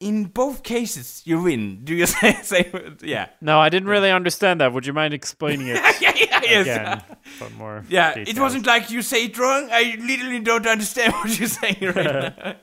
[0.00, 1.84] in both cases you win.
[1.84, 2.70] Do you say say
[3.02, 3.28] yeah?
[3.40, 4.72] No, I didn't really understand that.
[4.72, 6.62] Would you mind explaining it yeah, yeah, yes.
[6.62, 7.02] again?
[7.38, 7.84] But more.
[7.88, 9.68] Yeah, it wasn't like you say it wrong.
[9.70, 12.56] I literally don't understand what you're saying right now.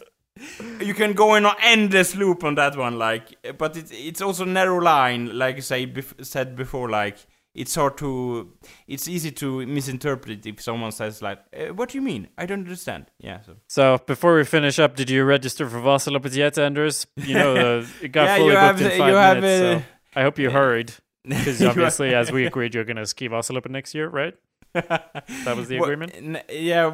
[0.82, 4.44] You can go in an endless loop on that one, like, but it's it's also
[4.44, 7.26] narrow line, like I say bef- said before, like
[7.56, 8.52] it's hard to,
[8.88, 12.28] it's easy to misinterpret if someone says like, uh, "What do you mean?
[12.38, 16.36] I don't understand." Yeah, so So before we finish up, did you register for Vasaloppet
[16.36, 17.08] yet, Anders?
[17.16, 19.62] You know, the, it got Yeah, fully you booked have in five you have, minutes.
[19.64, 20.94] uh, so I hope you hurried,
[21.24, 24.34] because obviously, as we agreed, you're going to ski Vasaloppet next year, right?
[24.76, 26.14] That was the Well, agreement.
[26.16, 26.92] n- yeah,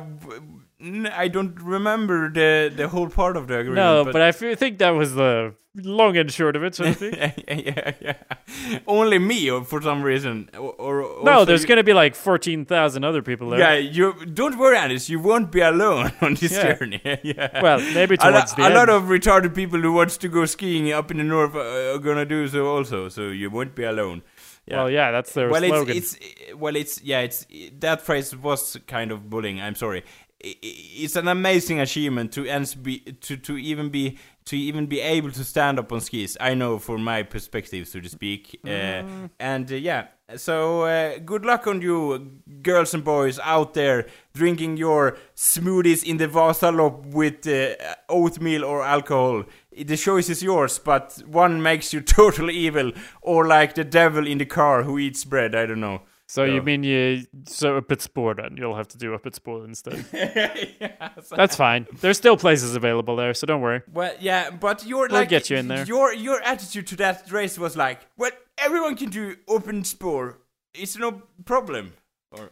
[1.11, 3.75] I don't remember the the whole part of the agreement.
[3.75, 7.31] No, but, I f- think that was the long and short of it, so yeah,
[7.47, 8.79] yeah, yeah.
[8.87, 10.73] Only me, or for some reason, or,
[11.03, 13.59] or no, there's you- going to be like 14,000 other people there.
[13.59, 15.09] Yeah, you don't worry, Anis.
[15.09, 16.73] You won't be alone on this Yeah.
[16.73, 17.01] journey.
[17.23, 17.61] yeah.
[17.61, 18.73] Well, maybe a, towards the a end.
[18.75, 21.99] lot of retarded people who wants to go skiing up in the north uh, are
[21.99, 23.07] gonna do so also.
[23.09, 24.23] So you won't be alone.
[24.67, 24.77] Yeah.
[24.77, 25.97] Well, yeah, that's their well, slogan.
[25.97, 27.47] it's it's well, it's yeah, it's
[27.79, 29.59] that phrase was kind of bullying.
[29.59, 30.03] I'm sorry.
[30.43, 32.41] It's an amazing achievement to
[32.81, 36.35] be to to even be to even be able to stand up on skis.
[36.39, 38.59] I know from my perspective, so to speak.
[38.65, 39.29] Uh, Mm.
[39.39, 42.31] and uh, yeah, so uh, good luck on you,
[42.63, 47.75] girls and boys out there drinking your smoothies in the Vasalop with uh,
[48.09, 49.43] oatmeal or alcohol.
[49.77, 54.37] The choice is yours, but one makes you totally evil, or like the devil in
[54.39, 55.53] the car who eats bread.
[55.55, 56.01] I don't know.
[56.31, 58.55] So you mean you so Öppet Spår then?
[58.55, 60.05] You'll have to do Öppet Spår instead.
[60.13, 61.87] yeah, That's fine.
[61.99, 63.81] There's still places available there, so don't worry.
[63.91, 65.83] Well, yeah, but your We'll like get you in there.
[65.83, 70.35] Your your attitude to that race was like, well, everyone can do Öppet Spår.
[70.73, 71.91] It's no problem.
[72.31, 72.51] Or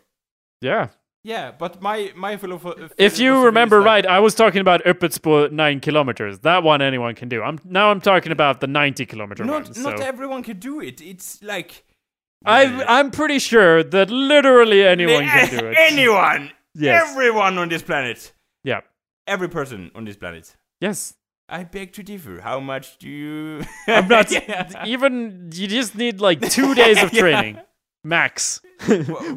[0.59, 0.89] Yeah.
[1.23, 2.93] yeah, but my my philosophy.
[2.97, 6.39] If you remember right, I was talking about up nine kilometers.
[6.39, 7.41] That one anyone can do.
[7.41, 9.83] I'm now I'm talking about the 90 kilometer not one.
[9.83, 10.05] not so.
[10.05, 10.99] everyone can do it.
[10.99, 11.85] It's like
[12.45, 15.75] I I'm pretty sure that literally anyone can do it.
[15.91, 17.09] Anyone, Yes.
[17.09, 18.31] everyone on this planet,
[18.63, 18.81] Yeah.
[19.27, 20.55] every person on this planet.
[20.79, 21.15] Yes.
[21.49, 22.41] I beg to differ.
[22.41, 23.63] How much do you?
[23.87, 24.85] I'm not Yeah.
[24.85, 25.49] even.
[25.53, 27.21] You just need like two days of Yeah.
[27.21, 27.57] training,
[28.03, 28.61] max.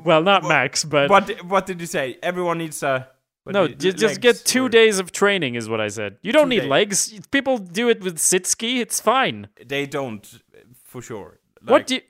[0.05, 2.19] well, not max, but What what did you say?
[2.23, 3.09] Everyone needs a.
[3.45, 3.65] what no.
[3.65, 6.19] you- Just, legs get two or- days of training is what I said.
[6.23, 6.69] You don't Two need days.
[6.71, 7.21] legs.
[7.31, 8.81] People do it with sit ski.
[8.81, 9.49] It's fine.
[9.67, 10.23] They don't,
[10.85, 11.41] for sure.
[11.65, 11.95] what do?
[11.97, 12.01] You,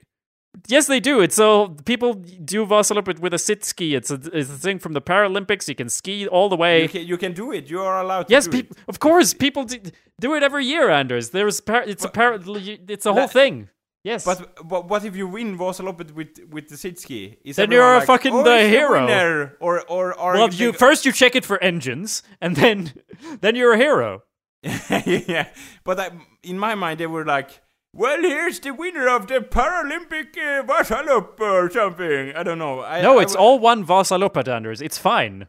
[0.67, 1.21] yes, they do.
[1.21, 3.95] It's all people do Vasalopp with, with a sit ski.
[3.95, 5.67] It's a it's a thing from the Paralympics.
[5.67, 6.83] You can ski all the way.
[6.83, 7.69] You can, you can do it.
[7.69, 8.71] You are allowed to Yes, it.
[8.87, 9.79] of course, people do,
[10.19, 11.29] do it every year, Anders.
[11.31, 13.69] There's par- it's a par- it's a whole thing.
[14.05, 17.37] Yes, But, but what if you win Vasaloppet with with the sit ski?
[17.45, 20.73] Is Then you're a like, fucking oh, the hero." winner," Or or or well, you
[20.73, 22.91] first you check it for engines, and then
[23.41, 24.23] then you're a hero.
[25.05, 25.47] yeah.
[25.85, 26.11] But I,
[26.43, 27.62] in my mind, they were like,
[27.93, 32.81] "Well, here's the winner of the Paralympic uh, Vasalopp or something." I don't know.
[32.81, 34.81] I, No, I it's all one Vasaloppet, Anders.
[34.81, 35.47] It's fine.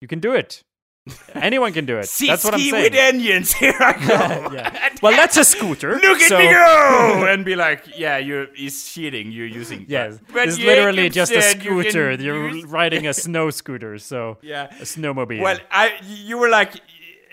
[0.00, 0.62] You can do it.
[1.34, 2.06] Anyone can do it.
[2.08, 2.84] Sit That's what I'm ski saying.
[2.84, 3.52] with engines.
[3.62, 4.52] Here I go.
[4.54, 4.88] yeah.
[5.02, 5.94] Well, that's a scooter.
[6.02, 7.26] Look at so, me go!
[7.26, 9.32] and be like, yeah, you're he's cheating.
[9.32, 9.86] You're using.
[9.88, 12.12] Yes, But it's literally just a said you scooter.
[12.12, 14.66] You're use- riding a snow scooter, so Yeah.
[14.78, 15.40] a snowmobile.
[15.40, 16.74] Well, I you were like,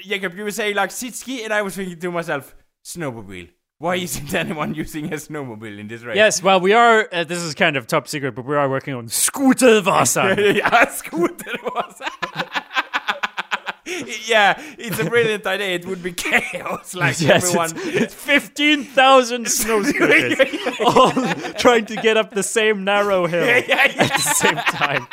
[0.01, 3.49] Jacob, you were saying like sit ski, and I was thinking to myself, snowmobile.
[3.79, 6.15] Why isn't anyone using a snowmobile in this race?
[6.15, 7.07] yes, well, we are.
[7.11, 10.35] Uh, this is kind of top secret, but we are working on scooter Vasa.
[10.55, 12.01] yeah, scooter was.
[14.25, 15.75] yeah, it's a brilliant idea.
[15.75, 17.71] It would be chaos, like yes, everyone.
[17.75, 20.39] it's, it's fifteen thousand snow scooters,
[20.79, 21.11] all
[21.53, 25.07] trying to get up the same narrow hill yeah, yeah, at the same time.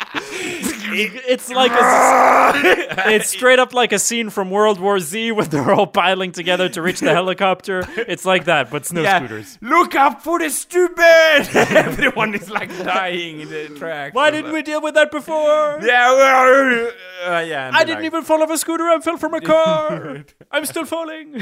[0.97, 5.71] It's like a, it's straight up like a scene from World War Z when they're
[5.73, 7.83] all piling together to reach the helicopter.
[7.97, 9.19] It's like that, but snow yeah.
[9.19, 9.57] scooters.
[9.61, 10.95] Look up for the stupid!
[11.55, 14.13] Everyone is like dying in the track.
[14.15, 15.79] Why didn't we deal with that before?
[15.83, 16.89] Yeah,
[17.25, 17.71] uh, yeah.
[17.73, 18.83] I didn't like- even fall off a scooter.
[18.89, 20.23] I fell from a car.
[20.51, 21.35] I'm still falling,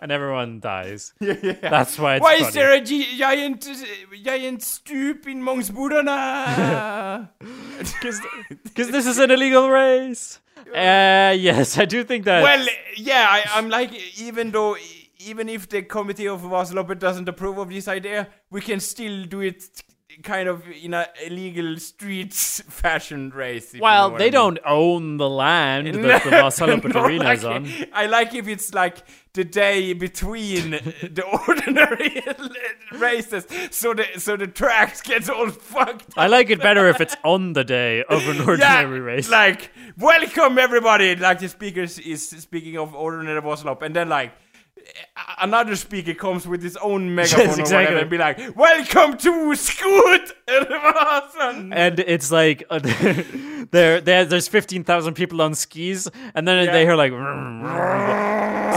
[0.00, 1.12] and everyone dies.
[1.20, 2.48] That's why it's Why funny.
[2.48, 3.74] is there a gi- giant, uh,
[4.24, 7.28] giant stoop in Mångsbodarna?
[7.78, 8.20] Because
[8.74, 10.38] this is an illegal race.
[10.68, 12.42] Uh, yes, I do think that.
[12.42, 12.66] well,
[12.96, 14.76] yeah, I, I'm like, even though,
[15.18, 19.40] even if the committee of Vasaloppet doesn't approve of this idea, we can still do
[19.40, 19.82] it
[20.22, 23.68] kind of in a illegal streets fashion race.
[23.68, 24.32] if you know well, they I mean.
[24.32, 27.68] don't own the land that the Vasaloppet No, Arena is like, on.
[27.92, 28.98] I like if it's like
[29.34, 32.22] the day between the ordinary
[32.92, 36.10] races, so the so the tracks gets all fucked.
[36.10, 36.18] Up.
[36.18, 39.30] I like it better if it's on the day of an ordinary race.
[39.30, 41.16] Like, welcome everybody.
[41.16, 44.32] Like the speaker is speaking of ordinary Vasalopp, and then like
[45.40, 47.76] another speaker comes with his own megaphone or exactly.
[47.76, 52.80] whatever and be like, "Welcome to Scoot Vasan." and it's like uh,
[53.70, 57.12] there, there, there's fifteen thousand people on skis, and then they hear like,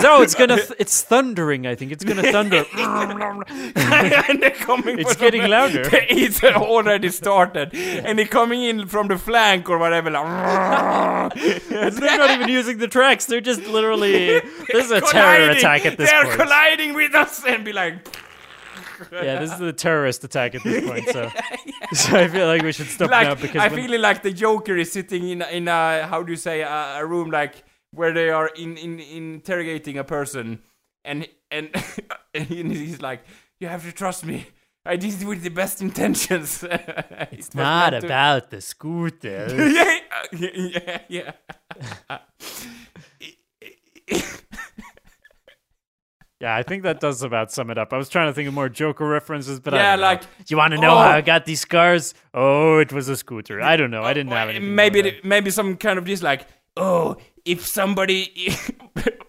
[0.06, 1.66] so oh, it's gonna, th- it's thundering.
[1.68, 2.64] I think it's gonna thunder.
[2.76, 5.00] and they're coming.
[5.00, 5.90] It's getting some- louder.
[6.26, 10.12] It's already started, and they're coming in from the flank or whatever.
[10.12, 13.26] Like, they're not even using the tracks.
[13.26, 14.40] They're just literally.
[14.72, 16.28] This is a terror attack at this point.
[16.28, 17.96] They're colliding with us and be like,
[19.12, 21.10] Yeah, this is the terrorist attack at this point.
[21.10, 21.32] So,
[21.94, 24.92] so I feel like we should stop now because I feel like the Joker is
[24.92, 27.64] sitting in in a how do you say a, a room like
[27.96, 30.62] where they are in, in interrogating a person
[31.04, 31.70] and and
[32.34, 33.24] and he's like
[33.60, 34.48] you have to trust me.
[34.88, 36.64] I did it with the best intentions.
[37.32, 39.48] it's not about the scooter.
[39.58, 40.00] yeah,
[40.32, 41.32] yeah, yeah.
[46.40, 47.94] yeah, I think that does about sum it up.
[47.94, 50.06] I was trying to think of more Joker references, but I Yeah, don't know.
[50.06, 50.98] like, you want to know oh.
[50.98, 52.14] how I got these scars?
[52.36, 53.60] Oh, it was a scooter.
[53.62, 54.04] I don't know.
[54.04, 54.76] I didn't oh, have anything.
[54.76, 56.46] maybe more maybe some kind of this like
[56.78, 58.32] oh if somebody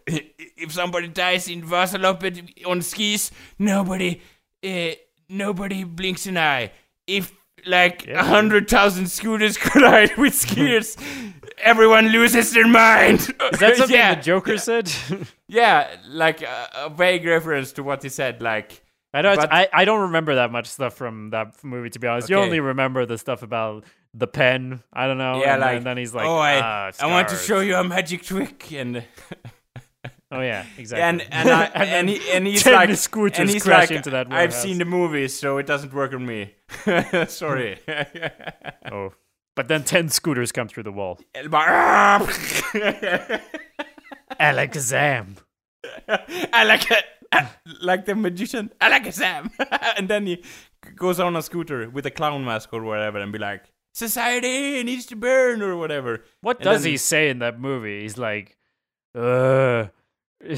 [0.07, 4.21] if somebody dies in Vasaloppet on skis nobody
[4.65, 4.91] uh,
[5.29, 6.73] nobody blinks an eye
[7.07, 7.33] if
[7.67, 8.25] like a Yeah.
[8.25, 10.97] hundred thousand scooters collide with skiers
[11.59, 13.21] everyone loses their mind
[13.53, 14.91] Is that something yeah the Joker said?
[15.49, 18.83] yeah like a, a vague reference to what he said like
[19.15, 19.37] I don't.
[19.37, 21.89] But- I, I don't remember that much stuff from that movie.
[21.89, 23.85] To be honest, you only remember the stuff about
[24.17, 24.83] the pen.
[24.93, 25.41] I don't know.
[25.41, 27.77] yeah and, like then, then he's like, oh I "Ah, I want to show you
[27.77, 29.05] a magic trick and
[30.33, 31.03] Oh yeah, exactly.
[31.03, 34.11] and and I, And and, he, and he's like scooters and he's crash like, into
[34.11, 36.55] that I've warehouse." seen the movies, so it doesn't work on me.
[37.29, 37.79] Sorry.
[38.91, 39.13] oh,
[39.55, 41.21] but then ten scooters come through the wall.
[44.41, 45.37] Alakazam.
[46.09, 46.65] I
[47.81, 48.73] like the magician,
[49.11, 49.51] Sam,
[49.97, 50.43] and then he
[50.97, 53.63] goes on a scooter with a clown mask or whatever, and be like,
[53.97, 56.23] "Society needs to burn" or whatever.
[56.43, 58.03] What And does he say in that movie?
[58.03, 58.59] He's like,
[59.15, 59.87] uh.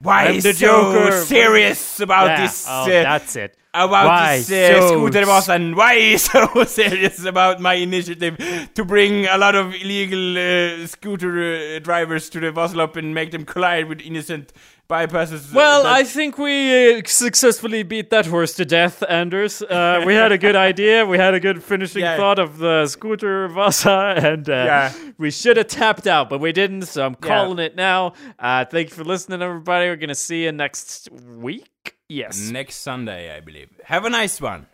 [0.00, 1.12] Why I'm is the Joker.
[1.24, 2.66] serious about yeah, this?
[2.68, 3.56] Oh, uh, that's it.
[3.74, 8.36] About Why this uh, so scooter s- was and why so serious about my initiative
[8.74, 13.30] to bring a lot of illegal uh, scooter uh, drivers to the Vasalopp and make
[13.30, 14.52] them collide with innocent
[14.88, 15.50] bypasses.
[15.52, 19.60] uh, Well, I think we uh, successfully beat that horse to death, Anders.
[19.60, 21.04] Uh, we had a good idea.
[21.04, 22.16] We had a good finishing Yeah.
[22.16, 24.92] thought of the scooter Vasa, and uh, Yeah.
[25.18, 26.82] we should have tapped out, but we didn't.
[26.86, 27.28] So I'm Yeah.
[27.28, 28.14] calling it now.
[28.38, 29.88] Uh, thank you for listening, everybody.
[29.88, 31.97] We're gonna see you next week.
[32.08, 33.68] Yes, next Sunday, I believe.
[33.84, 34.66] Have a nice one.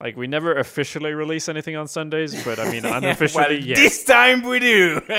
[0.00, 3.78] like we never officially release anything on Sundays, but I mean unofficially, well, yes.
[3.78, 5.00] this time we do.